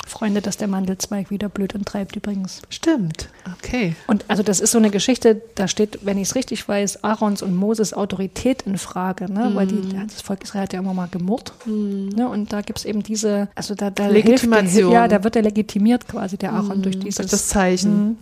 Freunde, 0.06 0.40
dass 0.40 0.56
der 0.56 0.68
Mandelzweig 0.68 1.30
wieder 1.30 1.48
blüht 1.48 1.74
und 1.74 1.86
treibt 1.86 2.16
übrigens. 2.16 2.62
Stimmt, 2.68 3.28
okay. 3.56 3.94
Und 4.06 4.24
also 4.28 4.42
das 4.42 4.60
ist 4.60 4.72
so 4.72 4.78
eine 4.78 4.90
Geschichte, 4.90 5.40
da 5.54 5.68
steht, 5.68 6.00
wenn 6.02 6.18
ich 6.18 6.28
es 6.28 6.34
richtig 6.34 6.66
weiß, 6.66 7.04
Aarons 7.04 7.42
und 7.42 7.54
Moses 7.54 7.94
Autorität 7.94 8.62
in 8.62 8.78
Frage, 8.78 9.32
ne? 9.32 9.50
Mm. 9.50 9.54
weil 9.54 9.66
die, 9.66 9.74
mhm. 9.74 10.06
das 10.06 10.22
Volk 10.22 10.42
Israel 10.42 10.62
hat 10.62 10.72
ja 10.72 10.80
immer 10.80 10.94
mal 10.94 11.08
gemurrt. 11.08 11.52
Mm. 11.64 12.08
Ne? 12.08 12.28
Und 12.28 12.52
da 12.52 12.60
gibt 12.60 12.78
es 12.78 12.84
eben 12.84 13.02
diese, 13.02 13.48
also 13.54 13.74
da, 13.74 13.90
da 13.90 14.08
Legitimation. 14.08 14.68
Hilft, 14.68 14.92
ja, 14.92 15.08
da 15.08 15.24
wird 15.24 15.36
er 15.36 15.42
legitimiert 15.42 16.06
quasi, 16.06 16.36
der 16.36 16.52
Aaron, 16.52 16.80
mm. 16.80 16.82
durch 16.82 16.98
dieses. 16.98 17.16
Durch 17.16 17.30
das 17.30 17.48
Zeichen. 17.48 18.08
Mhm. 18.08 18.16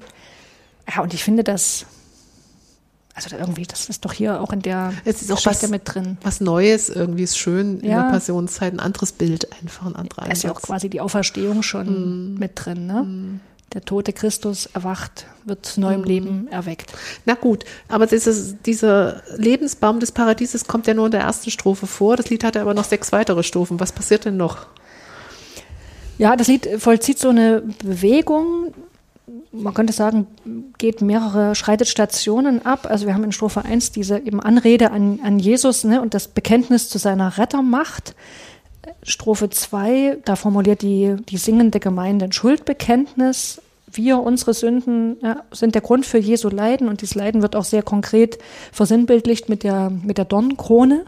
Ja, 0.95 1.03
und 1.03 1.15
ich 1.15 1.23
finde 1.23 1.45
das 1.45 1.87
also 3.15 3.37
irgendwie, 3.37 3.65
das 3.65 3.89
ist 3.89 4.05
doch 4.05 4.13
hier 4.13 4.41
auch 4.41 4.53
in 4.53 4.63
der 4.63 4.95
es 5.05 5.21
ist 5.21 5.31
auch 5.31 5.45
was, 5.45 5.69
mit 5.69 5.83
drin. 5.85 6.17
Was 6.23 6.41
Neues, 6.41 6.89
irgendwie 6.89 7.25
ist 7.25 7.37
schön 7.37 7.81
in 7.81 7.91
der 7.91 8.11
Passionszeit, 8.11 8.73
ein 8.73 8.81
anderes 8.81 9.13
Bild, 9.13 9.53
einfach 9.61 9.87
ein 9.87 9.97
anderer 9.97 10.23
Einsatz. 10.23 10.39
ist 10.39 10.45
ja 10.45 10.53
auch 10.53 10.63
quasi 10.63 10.89
die 10.89 11.01
Auferstehung 11.01 11.63
schon 11.63 12.35
mm. 12.35 12.39
mit 12.39 12.53
drin, 12.55 12.87
ne? 12.87 13.03
Mm. 13.03 13.41
Der 13.75 13.83
tote 13.83 14.13
Christus 14.13 14.67
erwacht, 14.67 15.27
wird 15.45 15.65
zu 15.65 15.81
neuem 15.81 16.03
mm. 16.03 16.05
Leben 16.05 16.49
erweckt. 16.49 16.93
Na 17.27 17.35
gut, 17.35 17.65
aber 17.89 18.07
dieses, 18.07 18.61
dieser 18.63 19.23
Lebensbaum 19.37 20.01
des 20.01 20.13
Paradieses 20.13 20.67
kommt 20.67 20.87
ja 20.87 20.95
nur 20.95 21.07
in 21.07 21.13
der 21.13 21.23
ersten 21.23 21.51
Strophe 21.51 21.87
vor. 21.87 22.17
Das 22.17 22.31
Lied 22.31 22.45
hat 22.45 22.57
aber 22.57 22.73
noch 22.73 22.85
sechs 22.85 23.13
weitere 23.13 23.43
Strophen. 23.43 23.79
Was 23.79 23.93
passiert 23.93 24.25
denn 24.25 24.39
noch? 24.39 24.67
Ja, 26.17 26.37
das 26.37 26.49
Lied 26.49 26.69
vollzieht 26.79 27.19
so 27.19 27.29
eine 27.29 27.63
Bewegung, 27.83 28.73
man 29.53 29.75
könnte 29.75 29.93
sagen, 29.93 30.27
geht 30.79 31.01
mehrere, 31.01 31.55
schreitet 31.55 31.89
Stationen 31.89 32.65
ab. 32.67 32.87
Also 32.89 33.07
wir 33.07 33.15
haben 33.15 33.25
in 33.25 33.33
Strophe 33.33 33.65
1 33.65 33.93
diese 33.93 34.19
eben 34.19 34.41
Anrede 34.41 34.91
an, 34.91 35.21
an 35.23 35.39
Jesus 35.39 35.85
ne, 35.85 36.01
und 36.01 36.15
das 36.15 36.29
Bekenntnis 36.29 36.89
zu 36.89 36.99
seiner 36.99 37.39
Rettermacht. 37.39 38.15
Strophe 39.05 39.49
2, 39.49 40.19
da 40.25 40.37
formuliert 40.37 40.83
die, 40.83 41.17
die 41.29 41.37
singende 41.37 41.79
Gemeinde 41.81 42.27
ein 42.27 42.33
Schuldbekenntnis. 42.33 43.63
Wir, 43.91 44.19
unsere 44.21 44.55
Sünden, 44.55 45.19
ja, 45.23 45.43
sind 45.53 45.75
der 45.75 45.83
Grund 45.83 46.07
für 46.07 46.19
Jesu 46.19 46.49
Leiden 46.49 46.89
und 46.89 47.03
dieses 47.03 47.15
Leiden 47.15 47.43
wird 47.43 47.55
auch 47.55 47.65
sehr 47.65 47.83
konkret 47.83 48.39
versinnbildlicht 48.73 49.49
mit 49.49 49.63
der, 49.63 49.91
mit 49.91 50.19
der 50.19 50.25
Dornenkrone. 50.25 51.05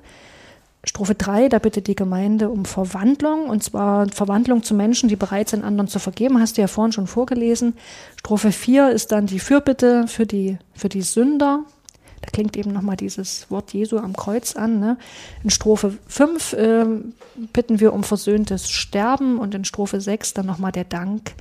Strophe 0.85 1.15
3, 1.15 1.49
da 1.49 1.59
bittet 1.59 1.87
die 1.87 1.95
Gemeinde 1.95 2.51
um 2.51 2.65
Verwandlung, 2.65 3.49
und 3.49 3.63
zwar 3.63 4.09
Verwandlung 4.09 4.63
zu 4.63 4.75
Menschen, 4.75 5.09
die 5.09 5.17
bereit 5.17 5.49
sind, 5.49 5.65
anderen 5.65 5.89
zu 5.89 5.99
vergeben, 5.99 6.41
hast 6.41 6.57
du 6.57 6.61
ja 6.61 6.69
vorhin 6.69 6.93
schon 6.93 7.07
vorgelesen. 7.07 7.75
Strophe 8.17 8.53
4 8.53 8.91
ist 8.91 9.11
dann 9.11 9.27
die 9.27 9.39
Fürbitte 9.39 10.07
für 10.09 10.27
die, 10.27 10.59
für 10.75 10.89
die 10.89 11.03
Sünder. 11.03 11.65
Da 12.21 12.31
klingt 12.31 12.57
eben 12.57 12.73
nochmal 12.73 12.97
dieses 12.97 13.51
Wort 13.51 13.73
Jesu 13.73 13.99
am 13.99 14.15
Kreuz 14.15 14.57
an. 14.57 14.81
Ne? 14.81 14.97
In 15.43 15.51
Strophe 15.51 15.97
5 16.07 16.53
äh, 16.55 16.85
bitten 17.53 17.81
wir 17.81 17.93
um 17.93 18.03
versöhntes 18.03 18.71
Sterben 18.71 19.39
und 19.39 19.55
in 19.55 19.65
Strophe 19.65 20.01
6 20.01 20.35
dann 20.35 20.47
nochmal 20.47 20.73
der 20.73 20.85
Dank 20.85 21.33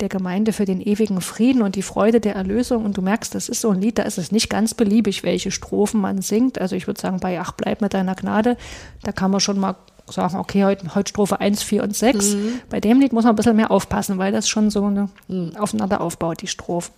der 0.00 0.08
Gemeinde 0.08 0.52
für 0.52 0.64
den 0.64 0.80
ewigen 0.80 1.20
Frieden 1.20 1.62
und 1.62 1.76
die 1.76 1.82
Freude 1.82 2.20
der 2.20 2.34
Erlösung. 2.34 2.84
Und 2.84 2.96
du 2.96 3.02
merkst, 3.02 3.34
das 3.34 3.48
ist 3.48 3.60
so 3.60 3.70
ein 3.70 3.80
Lied, 3.80 3.98
da 3.98 4.02
ist 4.02 4.18
es 4.18 4.32
nicht 4.32 4.50
ganz 4.50 4.74
beliebig, 4.74 5.22
welche 5.22 5.50
Strophen 5.50 6.00
man 6.00 6.22
singt. 6.22 6.60
Also 6.60 6.76
ich 6.76 6.86
würde 6.86 7.00
sagen, 7.00 7.20
bei 7.20 7.40
Ach, 7.40 7.52
bleib 7.52 7.80
mit 7.80 7.94
deiner 7.94 8.14
Gnade, 8.14 8.56
da 9.02 9.12
kann 9.12 9.30
man 9.30 9.40
schon 9.40 9.58
mal 9.58 9.76
sagen, 10.08 10.36
okay, 10.36 10.64
heute, 10.64 10.94
heute 10.94 11.08
Strophe 11.08 11.40
1, 11.40 11.62
4 11.62 11.82
und 11.82 11.96
6. 11.96 12.34
Mhm. 12.34 12.60
Bei 12.68 12.80
dem 12.80 13.00
Lied 13.00 13.12
muss 13.12 13.24
man 13.24 13.34
ein 13.34 13.36
bisschen 13.36 13.56
mehr 13.56 13.70
aufpassen, 13.70 14.18
weil 14.18 14.32
das 14.32 14.48
schon 14.48 14.70
so 14.70 14.84
eine, 14.84 15.08
mhm. 15.28 15.56
aufeinander 15.56 16.00
aufbaut, 16.00 16.42
die 16.42 16.48
Strophen. 16.48 16.92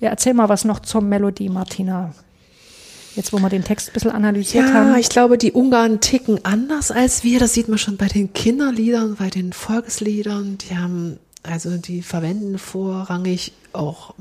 Ja, 0.00 0.10
erzähl 0.10 0.34
mal 0.34 0.48
was 0.48 0.64
noch 0.64 0.80
zur 0.80 1.00
Melodie, 1.00 1.48
Martina. 1.48 2.12
Jetzt, 3.14 3.32
wo 3.32 3.38
wir 3.38 3.50
den 3.50 3.62
Text 3.62 3.90
ein 3.90 3.92
bisschen 3.92 4.10
analysiert 4.10 4.68
ja, 4.68 4.74
haben. 4.74 4.90
Ja, 4.92 4.96
ich 4.96 5.10
glaube, 5.10 5.36
die 5.36 5.52
Ungarn 5.52 6.00
ticken 6.00 6.44
anders 6.44 6.90
als 6.90 7.24
wir. 7.24 7.38
Das 7.38 7.52
sieht 7.52 7.68
man 7.68 7.78
schon 7.78 7.98
bei 7.98 8.08
den 8.08 8.32
Kinderliedern, 8.32 9.16
bei 9.16 9.28
den 9.28 9.52
Volksliedern. 9.52 10.58
Die 10.58 10.76
haben 10.76 11.18
also 11.42 11.76
die 11.76 12.02
verwenden 12.02 12.58
vorrangig 12.58 13.52
auch 13.72 14.14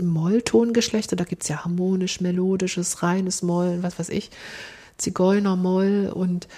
Molltongeschlechter. 0.00 1.16
Da 1.16 1.24
gibt 1.24 1.42
es 1.42 1.48
ja 1.48 1.64
harmonisch, 1.64 2.20
melodisches, 2.20 3.02
reines 3.02 3.42
Moll, 3.42 3.78
was 3.82 3.98
weiß 3.98 4.08
ich, 4.10 4.30
Zigeunermoll 4.96 6.10
und 6.12 6.48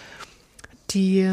die, 0.95 1.29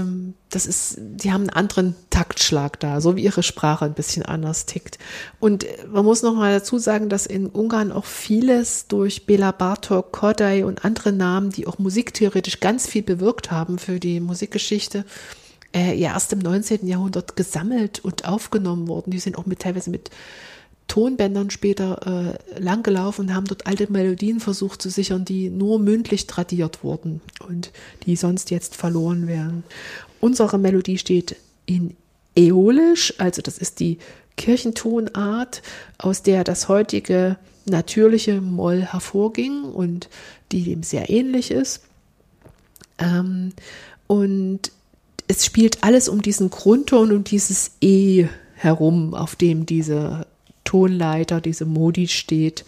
das 0.49 0.65
ist, 0.65 0.97
die 0.99 1.31
haben 1.31 1.41
einen 1.41 1.49
anderen 1.49 1.95
Taktschlag 2.09 2.79
da, 2.79 3.01
so 3.01 3.15
wie 3.15 3.23
ihre 3.23 3.41
Sprache 3.41 3.85
ein 3.85 3.93
bisschen 3.93 4.23
anders 4.23 4.65
tickt. 4.65 4.99
Und 5.39 5.65
man 5.91 6.05
muss 6.05 6.21
noch 6.21 6.35
mal 6.35 6.53
dazu 6.53 6.77
sagen, 6.77 7.09
dass 7.09 7.25
in 7.25 7.47
Ungarn 7.47 7.91
auch 7.91 8.05
vieles 8.05 8.87
durch 8.87 9.25
Bela 9.25 9.51
Bartok, 9.51 10.11
Kodai 10.11 10.63
und 10.63 10.85
andere 10.85 11.11
Namen, 11.11 11.49
die 11.49 11.65
auch 11.65 11.79
musiktheoretisch 11.79 12.59
ganz 12.59 12.87
viel 12.87 13.03
bewirkt 13.03 13.49
haben 13.49 13.79
für 13.79 13.99
die 13.99 14.19
Musikgeschichte, 14.19 15.05
äh, 15.77 15.99
erst 15.99 16.33
im 16.33 16.39
19. 16.39 16.87
Jahrhundert 16.87 17.35
gesammelt 17.35 17.99
und 17.99 18.27
aufgenommen 18.27 18.87
worden. 18.87 19.11
Die 19.11 19.19
sind 19.19 19.37
auch 19.37 19.45
mit 19.45 19.59
teilweise 19.59 19.89
mit 19.91 20.09
Tonbändern 20.87 21.49
später 21.49 22.37
äh, 22.55 22.59
langgelaufen 22.59 23.25
und 23.27 23.35
haben 23.35 23.45
dort 23.45 23.67
alte 23.67 23.91
Melodien 23.91 24.39
versucht 24.39 24.81
zu 24.81 24.89
sichern, 24.89 25.25
die 25.25 25.49
nur 25.49 25.79
mündlich 25.79 26.27
tradiert 26.27 26.83
wurden 26.83 27.21
und 27.47 27.71
die 28.05 28.15
sonst 28.15 28.49
jetzt 28.49 28.75
verloren 28.75 29.27
wären. 29.27 29.63
Unsere 30.19 30.57
Melodie 30.57 30.97
steht 30.97 31.35
in 31.65 31.95
Äolisch, 32.37 33.13
also 33.19 33.41
das 33.41 33.57
ist 33.57 33.79
die 33.79 33.97
Kirchentonart, 34.37 35.61
aus 35.97 36.23
der 36.23 36.43
das 36.43 36.69
heutige 36.69 37.37
natürliche 37.65 38.39
Moll 38.39 38.81
hervorging 38.81 39.63
und 39.63 40.09
die 40.51 40.63
dem 40.63 40.83
sehr 40.83 41.09
ähnlich 41.09 41.51
ist. 41.51 41.81
Ähm, 42.97 43.51
und 44.07 44.71
es 45.27 45.45
spielt 45.45 45.83
alles 45.83 46.09
um 46.09 46.21
diesen 46.21 46.49
Grundton 46.49 47.11
und 47.11 47.31
dieses 47.31 47.71
E 47.81 48.27
herum, 48.55 49.13
auf 49.13 49.35
dem 49.35 49.65
diese 49.65 50.25
Tonleiter, 50.63 51.41
diese 51.41 51.65
Modi 51.65 52.07
steht. 52.07 52.65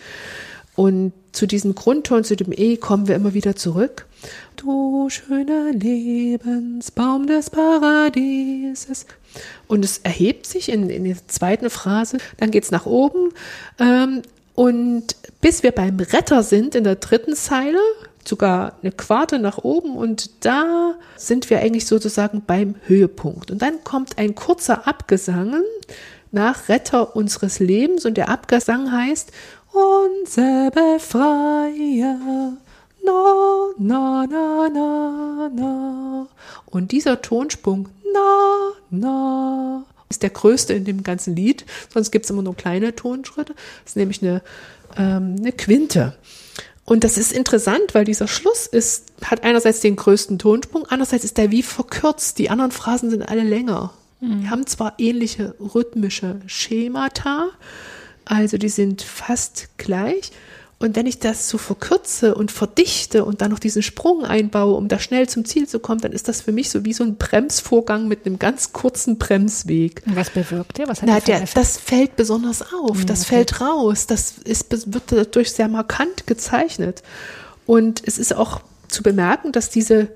Und 0.75 1.11
zu 1.31 1.45
diesem 1.45 1.75
Grundton, 1.75 2.23
zu 2.23 2.35
dem 2.35 2.53
E, 2.55 2.77
kommen 2.77 3.07
wir 3.07 3.15
immer 3.15 3.33
wieder 3.33 3.55
zurück. 3.55 4.07
Du 4.55 5.09
schöner 5.09 5.71
Lebensbaum 5.71 7.27
des 7.27 7.49
Paradieses. 7.49 9.05
Und 9.67 9.85
es 9.85 9.99
erhebt 9.99 10.45
sich 10.45 10.69
in, 10.69 10.89
in 10.89 11.03
der 11.03 11.27
zweiten 11.27 11.69
Phrase, 11.69 12.17
dann 12.37 12.51
geht 12.51 12.63
es 12.63 12.71
nach 12.71 12.85
oben. 12.85 13.31
Ähm, 13.79 14.21
und 14.55 15.15
bis 15.41 15.63
wir 15.63 15.71
beim 15.71 15.99
Retter 15.99 16.43
sind 16.43 16.75
in 16.75 16.83
der 16.83 16.95
dritten 16.95 17.35
Zeile, 17.35 17.79
sogar 18.29 18.75
eine 18.81 18.91
Quarte 18.91 19.39
nach 19.39 19.57
oben 19.57 19.97
und 19.97 20.45
da 20.45 20.93
sind 21.17 21.49
wir 21.49 21.59
eigentlich 21.59 21.87
sozusagen 21.87 22.43
beim 22.45 22.75
Höhepunkt. 22.85 23.51
Und 23.51 23.61
dann 23.61 23.83
kommt 23.83 24.17
ein 24.17 24.35
kurzer 24.35 24.87
Abgesang 24.87 25.63
nach 26.31 26.69
Retter 26.69 27.15
unseres 27.15 27.59
Lebens 27.59 28.05
und 28.05 28.15
der 28.15 28.29
Abgesang 28.29 28.91
heißt 28.91 29.31
Unser 29.71 30.71
Befreier. 30.71 32.53
Na, 33.03 33.65
na, 33.77 34.25
na, 34.29 34.69
na, 34.69 35.49
na. 35.53 36.27
Und 36.67 36.91
dieser 36.91 37.21
Tonsprung, 37.21 37.89
na, 38.13 38.71
na, 38.89 39.83
ist 40.09 40.23
der 40.23 40.29
größte 40.29 40.73
in 40.73 40.85
dem 40.85 41.03
ganzen 41.03 41.35
Lied. 41.35 41.65
Sonst 41.91 42.11
gibt 42.11 42.25
es 42.25 42.31
immer 42.31 42.41
nur 42.41 42.55
kleine 42.55 42.95
Tonschritte. 42.95 43.53
Das 43.83 43.91
ist 43.91 43.95
nämlich 43.95 44.21
eine, 44.21 44.41
ähm, 44.97 45.35
eine 45.39 45.51
Quinte. 45.51 46.15
Und 46.89 47.03
das 47.03 47.19
ist 47.19 47.31
interessant, 47.31 47.93
weil 47.93 48.03
dieser 48.03 48.27
Schluss 48.27 48.65
ist, 48.65 49.13
hat 49.23 49.43
einerseits 49.43 49.79
den 49.79 49.95
größten 49.95 50.39
Tonsprung, 50.39 50.87
andererseits 50.89 51.23
ist 51.23 51.37
der 51.37 51.51
wie 51.51 51.61
verkürzt. 51.61 52.39
Die 52.39 52.49
anderen 52.49 52.71
Phrasen 52.71 53.11
sind 53.11 53.21
alle 53.21 53.43
länger. 53.43 53.93
Mhm. 54.21 54.41
Die 54.41 54.49
haben 54.49 54.65
zwar 54.65 54.95
ähnliche 54.97 55.53
rhythmische 55.59 56.41
Schemata, 56.47 57.49
also 58.25 58.57
die 58.57 58.69
sind 58.69 59.03
fast 59.03 59.69
gleich, 59.77 60.31
und 60.81 60.95
wenn 60.95 61.05
ich 61.05 61.19
das 61.19 61.49
so 61.49 61.57
verkürze 61.57 62.35
und 62.35 62.53
verdichte 62.53 63.25
und 63.25 63.41
dann 63.41 63.51
noch 63.51 63.59
diesen 63.59 63.83
Sprung 63.83 64.23
einbaue, 64.23 64.75
um 64.75 64.87
da 64.87 64.97
schnell 64.97 65.27
zum 65.27 65.43
Ziel 65.43 65.67
zu 65.67 65.79
kommen, 65.79 65.99
dann 65.99 66.13
ist 66.13 66.29
das 66.29 66.41
für 66.41 66.53
mich 66.53 66.69
so 66.69 66.85
wie 66.85 66.93
so 66.93 67.03
ein 67.03 67.17
Bremsvorgang 67.17 68.07
mit 68.07 68.25
einem 68.25 68.39
ganz 68.39 68.71
kurzen 68.71 69.17
Bremsweg. 69.17 70.01
Und 70.05 70.15
was 70.15 70.29
bewirkt 70.29 70.77
der? 70.77 70.87
Was 70.87 71.01
hat 71.01 71.09
Na, 71.09 71.19
der, 71.19 71.43
das 71.53 71.77
fällt 71.77 72.15
besonders 72.15 72.61
auf, 72.73 72.97
mhm, 72.97 73.05
das 73.07 73.23
okay. 73.23 73.35
fällt 73.35 73.59
raus, 73.59 74.07
das 74.07 74.35
ist, 74.45 74.93
wird 74.93 75.03
dadurch 75.07 75.51
sehr 75.51 75.67
markant 75.67 76.25
gezeichnet. 76.27 77.03
Und 77.65 78.01
es 78.05 78.17
ist 78.17 78.33
auch 78.33 78.61
zu 78.87 79.03
bemerken, 79.03 79.51
dass 79.51 79.69
diese 79.69 80.07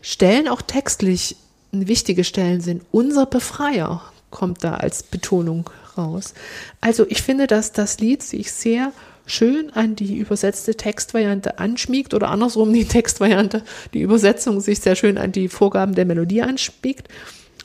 Stellen 0.00 0.48
auch 0.48 0.62
textlich 0.62 1.36
wichtige 1.72 2.24
Stellen 2.24 2.62
sind. 2.62 2.82
Unser 2.90 3.26
Befreier 3.26 4.02
kommt 4.30 4.64
da 4.64 4.76
als 4.76 5.02
Betonung 5.02 5.68
raus. 5.98 6.32
Also 6.80 7.06
ich 7.06 7.20
finde, 7.20 7.46
dass 7.46 7.72
das 7.72 7.98
Lied 7.98 8.22
sich 8.22 8.50
sehr 8.50 8.92
schön 9.26 9.70
an 9.70 9.96
die 9.96 10.16
übersetzte 10.16 10.76
Textvariante 10.76 11.58
anschmiegt 11.58 12.14
oder 12.14 12.28
andersrum 12.28 12.72
die 12.72 12.84
Textvariante, 12.84 13.62
die 13.92 14.00
Übersetzung 14.00 14.60
sich 14.60 14.80
sehr 14.80 14.96
schön 14.96 15.18
an 15.18 15.32
die 15.32 15.48
Vorgaben 15.48 15.94
der 15.94 16.06
Melodie 16.06 16.42
anschmiegt 16.42 17.08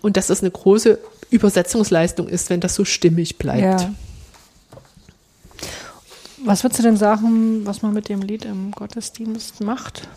und 0.02 0.17
dass 0.17 0.28
das 0.28 0.41
eine 0.41 0.52
große 0.52 1.00
Übersetzungsleistung 1.30 2.28
ist, 2.28 2.50
wenn 2.50 2.60
das 2.60 2.76
so 2.76 2.84
stimmig 2.84 3.38
bleibt. 3.38 3.82
Ja. 3.82 3.93
Was 6.43 6.63
würdest 6.63 6.80
du 6.80 6.84
denn 6.84 6.97
sagen, 6.97 7.65
was 7.65 7.84
man 7.84 7.93
mit 7.93 8.10
dem 8.10 8.21
Lied 8.21 8.45
im 8.45 8.71
Gottesdienst 8.71 9.62
macht? 9.62 10.08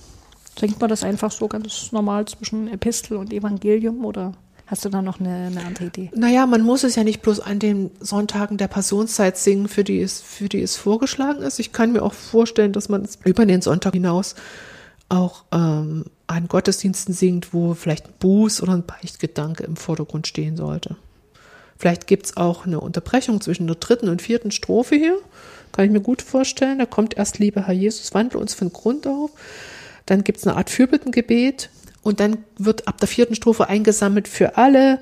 Singt 0.59 0.81
man 0.81 0.89
das 0.89 1.03
einfach 1.05 1.31
so 1.31 1.49
ganz 1.49 1.93
normal 1.93 2.25
zwischen 2.27 2.69
Epistel 2.69 3.19
und 3.19 3.33
Evangelium 3.33 4.05
oder 4.05 4.33
Hast 4.67 4.85
du 4.85 4.89
da 4.89 5.03
noch 5.03 5.21
eine, 5.21 5.47
eine, 5.47 5.65
andere 5.65 5.87
Idee? 5.87 6.11
Naja, 6.15 6.47
man 6.47 6.63
muss 6.63 6.85
es 6.85 6.95
ja 6.95 7.05
nicht 7.05 7.21
bloß 7.21 7.41
an 7.41 7.59
den 7.59 7.91
Sonntagen 8.01 8.57
der 8.57 8.69
Passionszeit 8.69 9.37
singen, 9.37 9.69
für 9.69 9.85
die 9.85 10.01
es, 10.01 10.23
für 10.23 10.49
die 10.49 10.63
es 10.63 10.77
vorgeschlagen 10.77 11.43
ist. 11.43 11.59
Ich 11.59 11.73
kann 11.73 11.93
mir 11.93 12.03
auch 12.03 12.15
vorstellen, 12.15 12.73
dass 12.73 12.89
man 12.89 13.03
es 13.03 13.19
über 13.25 13.45
den 13.45 13.61
Sonntag 13.61 13.93
hinaus 13.93 14.35
auch 15.11 15.45
ähm, 15.53 16.07
an 16.27 16.49
Gottesdiensten 16.49 17.13
singt, 17.13 17.53
wo 17.53 17.75
vielleicht 17.75 18.07
ein 18.07 18.15
Buß 18.19 18.63
oder 18.63 18.73
ein 18.73 18.87
Beichtgedanke 18.87 19.65
im 19.65 19.77
Vordergrund 19.77 20.27
stehen 20.27 20.57
sollte. 20.57 20.97
Vielleicht 21.77 22.07
gibt 22.07 22.27
es 22.27 22.37
auch 22.39 22.65
eine 22.65 22.81
Unterbrechung 22.81 23.43
zwischen 23.43 23.67
der 23.67 23.77
dritten 23.77 24.09
und 24.09 24.23
vierten 24.23 24.51
Strophe 24.51 24.97
hier. 24.97 25.19
Kann 25.73 25.85
ich 25.85 25.91
mir 25.91 26.01
gut 26.01 26.23
vorstellen. 26.23 26.79
Da 26.79 26.87
kommt 26.87 27.17
erst, 27.17 27.39
lieber 27.39 27.67
Herr 27.67 27.75
Jesus, 27.75 28.15
wandle 28.15 28.41
uns 28.41 28.55
von 28.55 28.73
Grund 28.73 29.07
auf. 29.07 29.31
Dann 30.07 30.25
gibt 30.25 30.39
es 30.39 30.47
eine 30.47 30.57
Art 30.57 30.71
Fürbittengebet 30.71 31.69
und 32.05 32.21
dann 32.21 32.39
wird 32.59 32.87
ab 32.87 32.99
der 33.01 33.09
vierten 33.09 33.35
Strophe 33.35 33.69
eingesammelt 33.69 34.29
für 34.29 34.57
alle, 34.57 35.01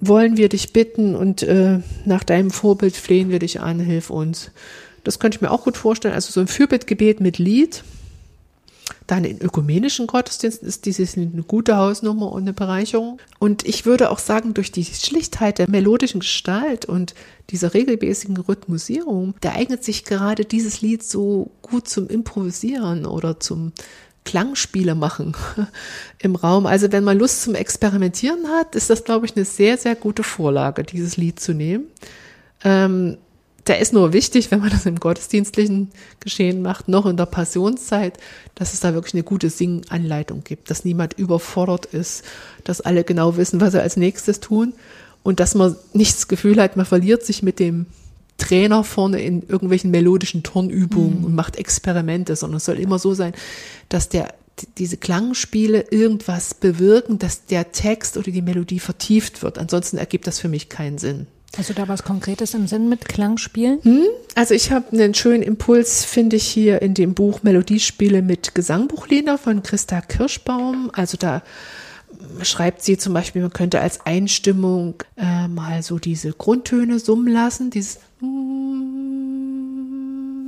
wollen 0.00 0.36
wir 0.36 0.48
dich 0.48 0.72
bitten 0.72 1.14
und 1.14 1.42
äh, 1.42 1.80
nach 2.06 2.24
deinem 2.24 2.50
Vorbild 2.50 2.96
flehen 2.96 3.28
wir 3.28 3.40
dich 3.40 3.60
an, 3.60 3.78
hilf 3.78 4.08
uns. 4.08 4.50
Das 5.04 5.18
könnte 5.18 5.36
ich 5.36 5.42
mir 5.42 5.50
auch 5.50 5.64
gut 5.64 5.76
vorstellen. 5.76 6.14
Also 6.14 6.32
so 6.32 6.40
ein 6.40 6.48
Fürbittgebet 6.48 7.20
mit 7.20 7.38
Lied. 7.38 7.82
Dann 9.06 9.24
in 9.24 9.40
ökumenischen 9.40 10.06
Gottesdiensten 10.06 10.66
ist 10.66 10.86
dieses 10.86 11.16
eine 11.16 11.42
gute 11.42 11.76
Hausnummer 11.76 12.30
und 12.30 12.42
eine 12.42 12.52
Bereicherung. 12.52 13.20
Und 13.40 13.66
ich 13.66 13.84
würde 13.84 14.10
auch 14.10 14.18
sagen, 14.18 14.54
durch 14.54 14.70
die 14.70 14.84
Schlichtheit 14.84 15.58
der 15.58 15.68
melodischen 15.68 16.20
Gestalt 16.20 16.84
und 16.84 17.14
dieser 17.50 17.74
regelmäßigen 17.74 18.36
Rhythmusierung, 18.36 19.34
da 19.40 19.52
eignet 19.52 19.82
sich 19.82 20.04
gerade 20.04 20.44
dieses 20.44 20.82
Lied 20.82 21.02
so 21.02 21.50
gut 21.62 21.88
zum 21.88 22.08
Improvisieren 22.08 23.06
oder 23.06 23.40
zum 23.40 23.72
Klangspiele 24.24 24.94
machen 24.94 25.34
im 26.18 26.36
Raum. 26.36 26.66
Also 26.66 26.92
wenn 26.92 27.04
man 27.04 27.18
Lust 27.18 27.42
zum 27.42 27.54
Experimentieren 27.54 28.48
hat, 28.48 28.74
ist 28.74 28.90
das, 28.90 29.04
glaube 29.04 29.26
ich, 29.26 29.36
eine 29.36 29.44
sehr, 29.44 29.76
sehr 29.78 29.94
gute 29.94 30.22
Vorlage, 30.22 30.84
dieses 30.84 31.16
Lied 31.16 31.40
zu 31.40 31.54
nehmen. 31.54 31.86
Ähm, 32.64 33.18
der 33.66 33.78
ist 33.78 33.92
nur 33.92 34.12
wichtig, 34.12 34.50
wenn 34.50 34.60
man 34.60 34.70
das 34.70 34.86
im 34.86 34.98
gottesdienstlichen 34.98 35.90
Geschehen 36.18 36.62
macht, 36.62 36.88
noch 36.88 37.06
in 37.06 37.16
der 37.16 37.26
Passionszeit, 37.26 38.18
dass 38.56 38.74
es 38.74 38.80
da 38.80 38.92
wirklich 38.92 39.14
eine 39.14 39.22
gute 39.22 39.50
Singanleitung 39.50 40.42
gibt, 40.42 40.68
dass 40.70 40.84
niemand 40.84 41.14
überfordert 41.14 41.86
ist, 41.86 42.24
dass 42.64 42.80
alle 42.80 43.04
genau 43.04 43.36
wissen, 43.36 43.60
was 43.60 43.72
sie 43.72 43.80
als 43.80 43.96
nächstes 43.96 44.40
tun 44.40 44.74
und 45.22 45.38
dass 45.38 45.54
man 45.54 45.76
nicht 45.92 46.16
das 46.16 46.26
Gefühl 46.26 46.60
hat, 46.60 46.76
man 46.76 46.86
verliert 46.86 47.24
sich 47.24 47.44
mit 47.44 47.60
dem 47.60 47.86
Trainer 48.42 48.82
vorne 48.82 49.22
in 49.22 49.42
irgendwelchen 49.48 49.90
melodischen 49.90 50.42
Turnübungen 50.42 51.20
mhm. 51.20 51.24
und 51.26 51.34
macht 51.34 51.56
Experimente, 51.56 52.34
sondern 52.34 52.56
es 52.56 52.64
soll 52.64 52.78
immer 52.78 52.98
so 52.98 53.14
sein, 53.14 53.32
dass 53.88 54.08
der 54.08 54.34
diese 54.78 54.96
Klangspiele 54.96 55.86
irgendwas 55.90 56.54
bewirken, 56.54 57.18
dass 57.18 57.46
der 57.46 57.72
Text 57.72 58.16
oder 58.16 58.30
die 58.30 58.42
Melodie 58.42 58.80
vertieft 58.80 59.42
wird. 59.42 59.58
Ansonsten 59.58 59.96
ergibt 59.96 60.26
das 60.26 60.40
für 60.40 60.48
mich 60.48 60.68
keinen 60.68 60.98
Sinn. 60.98 61.26
Also 61.56 61.72
da 61.74 61.86
was 61.86 62.02
Konkretes 62.02 62.54
im 62.54 62.66
Sinn 62.66 62.88
mit 62.88 63.08
Klangspielen? 63.08 63.80
Hm? 63.82 64.04
Also 64.34 64.54
ich 64.54 64.72
habe 64.72 64.92
einen 64.92 65.14
schönen 65.14 65.42
Impuls, 65.42 66.04
finde 66.04 66.36
ich 66.36 66.44
hier 66.44 66.82
in 66.82 66.94
dem 66.94 67.14
Buch 67.14 67.42
Melodiespiele 67.42 68.22
mit 68.22 68.54
Gesangbuchlieder 68.54 69.38
von 69.38 69.62
Christa 69.62 70.00
Kirschbaum. 70.00 70.90
Also 70.94 71.16
da 71.16 71.42
schreibt 72.42 72.82
sie 72.82 72.96
zum 72.98 73.14
Beispiel, 73.14 73.42
man 73.42 73.52
könnte 73.52 73.80
als 73.80 74.04
Einstimmung 74.06 74.94
äh, 75.16 75.48
mal 75.48 75.82
so 75.82 75.98
diese 75.98 76.32
Grundtöne 76.32 76.98
summen 76.98 77.32
lassen, 77.32 77.70
dieses 77.70 78.00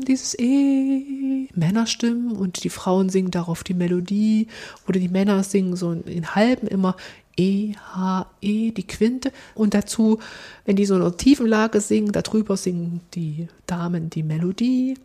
dieses 0.05 0.39
E, 0.39 1.49
Männerstimmen 1.55 2.37
und 2.37 2.63
die 2.63 2.71
Frauen 2.71 3.09
singen 3.09 3.31
darauf 3.31 3.65
die 3.65 3.75
Melodie 3.75 4.49
oder 4.87 5.01
die 5.01 5.09
Männer 5.09 5.43
singen 5.43 5.77
so 5.77 5.93
in 5.93 6.35
halben 6.35 6.67
immer 6.67 6.97
E, 7.37 7.75
H, 7.95 8.27
E, 8.41 8.71
die 8.71 8.87
Quinte 8.87 9.33
und 9.55 9.75
dazu, 9.75 10.21
wenn 10.65 10.77
die 10.77 10.87
so 10.87 10.95
in 10.95 11.03
einer 11.03 11.17
tiefen 11.17 11.47
Lage 11.47 11.81
singen, 11.81 12.13
darüber 12.13 12.57
singen 12.57 13.01
die 13.15 13.49
Damen 13.67 14.11
die 14.11 14.23
Melodie 14.23 14.97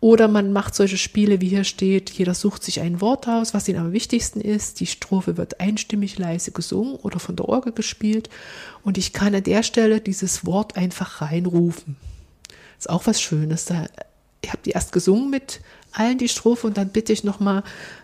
oder 0.00 0.28
man 0.28 0.52
macht 0.52 0.74
solche 0.74 0.98
Spiele, 0.98 1.40
wie 1.40 1.48
hier 1.48 1.64
steht, 1.64 2.10
jeder 2.10 2.34
sucht 2.34 2.62
sich 2.62 2.80
ein 2.80 3.00
Wort 3.00 3.28
aus, 3.28 3.54
was 3.54 3.68
ihnen 3.68 3.80
am 3.80 3.92
wichtigsten 3.92 4.40
ist, 4.40 4.80
die 4.80 4.86
Strophe 4.86 5.36
wird 5.36 5.60
einstimmig 5.60 6.18
leise 6.18 6.52
gesungen 6.52 6.96
oder 6.96 7.18
von 7.18 7.36
der 7.36 7.48
Orgel 7.48 7.72
gespielt 7.72 8.28
und 8.82 8.98
ich 8.98 9.12
kann 9.12 9.34
an 9.34 9.42
der 9.42 9.62
Stelle 9.62 10.00
dieses 10.00 10.44
Wort 10.44 10.76
einfach 10.76 11.22
reinrufen. 11.22 11.96
Ist 12.78 12.88
auch 12.88 13.06
was 13.06 13.20
Schönes. 13.20 13.66
Da, 13.66 13.86
ich 14.42 14.50
habe 14.50 14.62
die 14.64 14.70
erst 14.70 14.92
gesungen 14.92 15.30
mit 15.30 15.60
allen 15.92 16.18
die 16.18 16.28
Strophe 16.28 16.66
und 16.66 16.76
dann 16.76 16.88
bitte 16.88 17.12
ich 17.12 17.24
nochmal, 17.24 17.62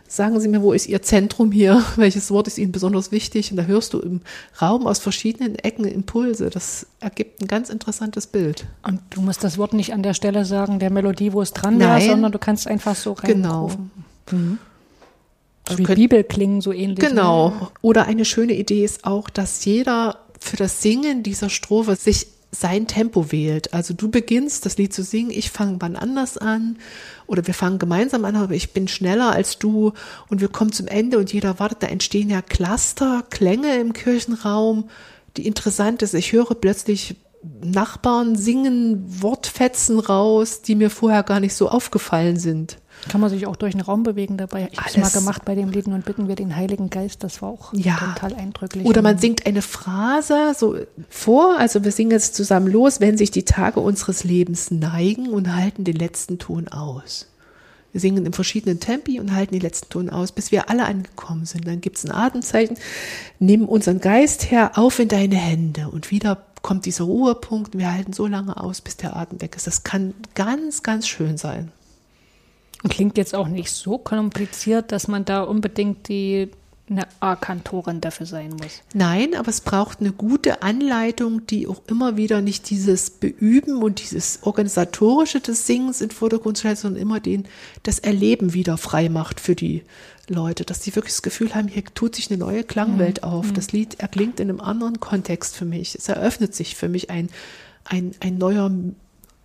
sagen 0.09 0.41
Sie 0.41 0.49
mir, 0.49 0.63
wo 0.63 0.73
ist 0.73 0.87
Ihr 0.87 1.03
Zentrum 1.03 1.53
hier? 1.53 1.83
Welches 1.97 2.31
Wort 2.31 2.47
ist 2.47 2.59
Ihnen 2.59 2.73
besonders 2.73 3.13
wichtig? 3.13 3.51
Und 3.51 3.57
da 3.57 3.65
hörst 3.65 3.95
du 3.95 4.01
im 4.01 4.21
Raum 4.61 4.87
aus 4.87 4.99
verschiedenen 4.99 5.57
Ecken 5.57 5.85
Impulse. 5.85 6.51
Das 6.51 6.87
ergibt 7.01 7.41
ein 7.41 7.47
ganz 7.47 7.71
interessantes 7.71 8.27
Bild. 8.27 8.67
Und 8.83 9.01
du 9.11 9.21
musst 9.21 9.45
das 9.45 9.59
Wort 9.59 9.73
nicht 9.73 9.93
an 9.93 10.03
der 10.03 10.15
Stelle 10.15 10.45
sagen, 10.45 10.79
der 10.79 10.91
Melodie, 10.91 11.33
wo 11.33 11.43
es 11.43 11.53
dran 11.53 11.81
war, 11.81 12.01
sondern 12.01 12.33
du 12.33 12.39
kannst 12.39 12.67
einfach 12.67 12.97
so 12.97 13.13
reinrufen. 13.13 13.91
Genau. 14.27 14.41
Mhm. 14.41 14.59
Also 15.69 15.89
wie 15.89 15.95
Bibel 15.95 16.23
klingen 16.23 16.61
so 16.61 16.73
ähnlich. 16.73 17.01
Genau. 17.01 17.51
Ne? 17.51 17.69
Oder 17.83 18.07
eine 18.07 18.25
schöne 18.25 18.55
Idee 18.55 18.85
ist 18.85 19.05
auch, 19.05 19.29
dass 19.29 19.65
jeder 19.65 20.21
für 20.39 20.57
das 20.57 20.83
Singen 20.83 21.23
dieser 21.23 21.51
Strophe 21.51 21.97
sich 21.97 22.29
sein 22.53 22.87
Tempo 22.87 23.33
wählt. 23.33 23.75
Also 23.75 23.95
du 23.95 24.11
beginnst 24.11 24.65
das 24.65 24.79
Lied 24.79 24.93
zu 24.93 25.03
singen, 25.03 25.31
ich 25.31 25.51
fange 25.51 25.77
wann 25.81 25.97
anders 25.97 26.39
an 26.39 26.79
oder 27.27 27.47
wir 27.47 27.55
fangen 27.55 27.79
gemeinsam 27.79 28.25
an, 28.25 28.37
aber 28.37 28.55
ich 28.55 28.73
bin 28.73 28.89
schneller 28.89 29.33
als 29.33 29.59
du 29.59 29.93
und 30.29 30.41
wir 30.41 30.49
kommen 30.49 30.73
zum 30.73 30.87
Ende 30.87 31.19
und 31.19 31.33
jeder 31.33 31.59
wartet. 31.59 31.83
Da 31.83 31.87
entstehen 31.89 32.31
ja 32.31 32.43
Cluster, 32.43 33.25
Klänge 33.31 33.79
im 33.79 33.93
Kirchenraum, 33.93 34.89
die 35.37 35.47
interessant 35.47 36.03
ist. 36.03 36.15
Ich 36.15 36.33
höre 36.33 36.55
plötzlich 36.55 37.17
Nachbarn 37.63 38.37
singen 38.37 39.05
Wortfetzen 39.23 39.99
raus, 39.99 40.63
die 40.63 40.75
mir 40.75 40.91
vorher 40.91 41.23
gar 41.23 41.41
nicht 41.41 41.55
so 41.55 41.69
aufgefallen 41.69 42.39
sind. 42.39 42.79
Kann 43.09 43.21
man 43.21 43.31
sich 43.31 43.47
auch 43.47 43.57
durch 43.57 43.73
den 43.73 43.81
Raum 43.81 44.03
bewegen 44.03 44.37
dabei. 44.37 44.69
Ich 44.73 44.79
habe 44.79 44.91
es 44.91 44.97
mal 44.97 45.11
gemacht 45.11 45.45
bei 45.45 45.55
dem 45.55 45.71
Lied 45.71 45.87
und 45.87 46.05
bitten 46.05 46.29
wir 46.29 46.35
den 46.35 46.57
Heiligen 46.57 46.91
Geist. 46.91 47.23
Das 47.23 47.41
war 47.41 47.51
auch 47.51 47.73
ja. 47.73 47.97
total 47.97 48.35
eindrücklich. 48.35 48.85
Oder 48.85 49.03
man 49.03 49.19
singt 49.19 49.47
eine 49.47 49.63
Phrase 49.63 50.53
so 50.57 50.77
vor. 51.09 51.59
Also 51.59 51.85
wir 51.85 51.93
singen 51.93 52.11
jetzt 52.11 52.35
zusammen 52.35 52.67
los, 52.67 53.01
wenn 53.01 53.17
sich 53.17 53.31
die 53.31 53.45
Tage 53.45 53.81
unseres 53.81 54.25
Lebens 54.25 54.71
neigen 54.71 55.29
und 55.29 55.55
halten 55.55 55.85
den 55.85 55.97
letzten 55.97 56.39
Ton 56.39 56.69
aus. 56.69 57.27
Wir 57.93 58.01
singen 58.01 58.27
in 58.27 58.33
verschiedenen 58.35 58.79
Tempi 58.79 59.21
und 59.21 59.35
halten 59.35 59.55
den 59.55 59.63
letzten 59.63 59.89
Ton 59.89 60.11
aus, 60.11 60.31
bis 60.31 60.53
wir 60.53 60.69
alle 60.69 60.85
angekommen 60.85 61.47
sind. 61.47 61.67
Dann 61.67 61.81
gibt 61.81 61.97
es 61.97 62.05
ein 62.05 62.13
Atemzeichen. 62.13 62.77
Nimm 63.39 63.67
unseren 63.67 64.01
Geist 64.01 64.51
her, 64.51 64.73
auf 64.75 64.99
in 64.99 65.09
deine 65.09 65.37
Hände. 65.37 65.89
Und 65.89 66.11
wieder 66.11 66.45
kommt 66.61 66.85
dieser 66.85 67.05
Ruhepunkt. 67.05 67.79
Wir 67.79 67.91
halten 67.91 68.13
so 68.13 68.27
lange 68.27 68.61
aus, 68.61 68.83
bis 68.83 68.99
der 68.99 69.17
Atem 69.17 69.41
weg 69.41 69.57
ist. 69.57 69.67
Das 69.67 69.83
kann 69.83 70.13
ganz, 70.35 70.83
ganz 70.83 71.09
schön 71.09 71.39
sein. 71.39 71.73
Klingt 72.89 73.19
jetzt 73.19 73.35
auch 73.35 73.49
nicht 73.49 73.71
so 73.71 73.99
kompliziert, 73.99 74.93
dass 74.93 75.09
man 75.09 75.25
da 75.25 75.43
unbedingt 75.43 76.09
die 76.09 76.51
eine 76.89 77.07
A-Kantorin 77.19 78.01
dafür 78.01 78.27
sein 78.27 78.51
muss. 78.51 78.83
Nein, 78.95 79.35
aber 79.35 79.49
es 79.49 79.61
braucht 79.61 80.01
eine 80.01 80.13
gute 80.13 80.63
Anleitung, 80.63 81.45
die 81.47 81.67
auch 81.67 81.83
immer 81.89 82.17
wieder 82.17 82.43
nicht 82.43 82.71
dieses 82.71 83.11
Beüben 83.11 83.83
und 83.83 84.01
dieses 84.01 84.41
organisatorische 84.43 85.41
des 85.41 85.67
Singens 85.67 86.01
in 86.01 86.11
Vordergrund 86.11 86.59
stellt, 86.59 86.79
sondern 86.79 87.03
immer 87.03 87.19
den, 87.19 87.47
das 87.83 87.99
Erleben 87.99 88.55
wieder 88.55 88.77
frei 88.79 89.09
macht 89.09 89.41
für 89.41 89.57
die 89.57 89.83
Leute, 90.29 90.65
dass 90.65 90.81
die 90.81 90.95
wirklich 90.95 91.15
das 91.15 91.23
Gefühl 91.23 91.55
haben, 91.55 91.69
hier 91.69 91.85
tut 91.85 92.15
sich 92.15 92.31
eine 92.31 92.39
neue 92.39 92.63
Klangwelt 92.63 93.23
mhm. 93.23 93.29
auf. 93.29 93.47
Mhm. 93.49 93.55
Das 93.55 93.73
Lied 93.73 93.99
erklingt 93.99 94.39
in 94.39 94.49
einem 94.49 94.61
anderen 94.61 95.01
Kontext 95.01 95.57
für 95.57 95.65
mich. 95.65 95.95
Es 95.97 96.09
eröffnet 96.09 96.55
sich 96.55 96.77
für 96.77 96.89
mich 96.89 97.11
ein, 97.11 97.31
ein, 97.85 98.13
ein 98.21 98.39
neuer 98.39 98.71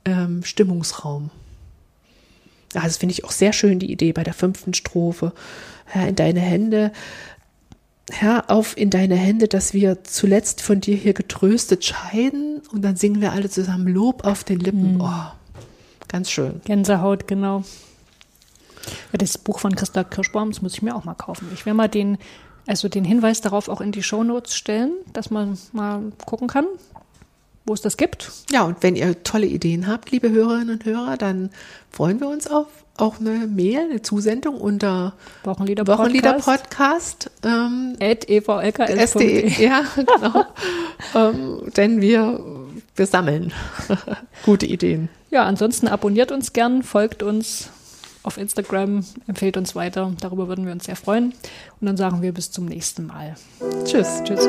ähm, 0.06 0.44
Stimmungsraum. 0.44 1.32
Ah, 2.74 2.84
das 2.84 2.98
finde 2.98 3.14
ich 3.14 3.26
auch 3.26 3.32
sehr 3.32 3.54
schön, 3.54 3.80
die 3.80 3.92
Idee 3.92 4.14
bei 4.14 4.24
der 4.24 4.34
fünften 4.34 4.74
Strophe. 4.74 5.34
Herr, 5.86 6.08
in 6.08 6.16
deine 6.16 6.40
Hände, 6.40 6.92
Herr, 8.10 8.50
auf 8.50 8.78
in 8.78 8.90
deine 8.90 9.16
Hände, 9.16 9.48
dass 9.48 9.74
wir 9.74 10.04
zuletzt 10.04 10.62
von 10.62 10.82
dir 10.82 10.96
hier 10.96 11.14
getröstet 11.14 11.86
scheiden. 11.86 12.62
Und 12.72 12.82
dann 12.84 12.96
singen 12.96 13.22
wir 13.22 13.32
alle 13.32 13.50
zusammen 13.50 13.88
Lob 13.88 14.26
auf 14.26 14.44
den 14.44 14.60
Lippen. 14.60 14.96
Mhm. 14.96 15.02
Oh, 15.02 15.32
ganz 16.08 16.30
schön. 16.30 16.62
Gänsehaut, 16.66 17.28
genau. 17.28 17.64
Ja, 19.12 19.18
das 19.18 19.38
Buch 19.38 19.60
von 19.60 19.76
Christa 19.76 20.04
Kirschbaum, 20.04 20.52
das 20.52 20.62
muss 20.62 20.74
ich 20.74 20.82
mir 20.82 20.96
auch 20.96 21.04
mal 21.04 21.14
kaufen. 21.14 21.48
Ich 21.54 21.66
werde 21.66 21.78
mal 21.78 21.88
den, 21.88 22.18
also 22.68 22.90
den 22.90 23.06
Hinweis 23.06 23.42
darauf 23.42 23.70
auch 23.70 23.82
in 23.82 23.92
die 23.92 24.04
Shownotes 24.04 24.56
stellen, 24.56 24.94
dass 25.14 25.30
man 25.30 25.58
mal 25.72 26.12
gucken 26.26 26.48
kann, 26.48 26.66
wo 27.72 27.74
es 27.74 27.80
das 27.80 27.96
gibt. 27.96 28.30
Ja, 28.52 28.64
und 28.64 28.84
wenn 28.84 28.98
ihr 28.98 29.24
tolle 29.24 29.48
Ideen 29.48 29.88
habt, 29.88 30.12
liebe 30.12 30.30
Hörerinnen 30.30 30.72
und 30.72 30.84
Hörer, 30.84 31.16
dann 31.16 31.52
freuen 31.90 32.20
wir 32.20 32.28
uns 32.28 32.48
auf 32.48 32.68
auch 32.98 33.22
eine 33.22 33.48
Mail, 33.48 33.90
eine 33.90 34.02
Zusendung 34.02 34.60
unter 34.60 35.14
Wochenlieder 35.46 35.86
Podcast. 36.34 37.32
Ähm, 37.44 37.96
At 38.02 38.30
evlks.de. 38.30 39.64
Ja, 39.64 39.86
genau. 39.96 40.46
ähm, 41.16 41.72
denn 41.78 42.02
wir, 42.02 42.44
wir 42.98 43.08
sammeln 43.08 43.54
gute 44.46 44.66
Ideen. 44.66 45.08
Ja, 45.30 45.46
ansonsten 45.46 45.88
abonniert 45.88 46.34
uns 46.34 46.52
gern, 46.52 46.84
folgt 46.84 47.24
uns 47.24 47.70
auf 48.24 48.38
Instagram, 48.38 49.06
empfehlt 49.26 49.56
uns 49.56 49.76
weiter. 49.76 50.12
Darüber 50.20 50.50
würden 50.50 50.66
wir 50.66 50.74
uns 50.74 50.84
sehr 50.84 50.98
freuen. 50.98 51.34
Und 51.80 51.88
dann 51.88 51.96
sagen 51.96 52.22
wir 52.22 52.34
bis 52.34 52.52
zum 52.52 52.66
nächsten 52.66 53.08
Mal. 53.08 53.36
Tschüss. 53.86 54.22
Tschüss. 54.26 54.46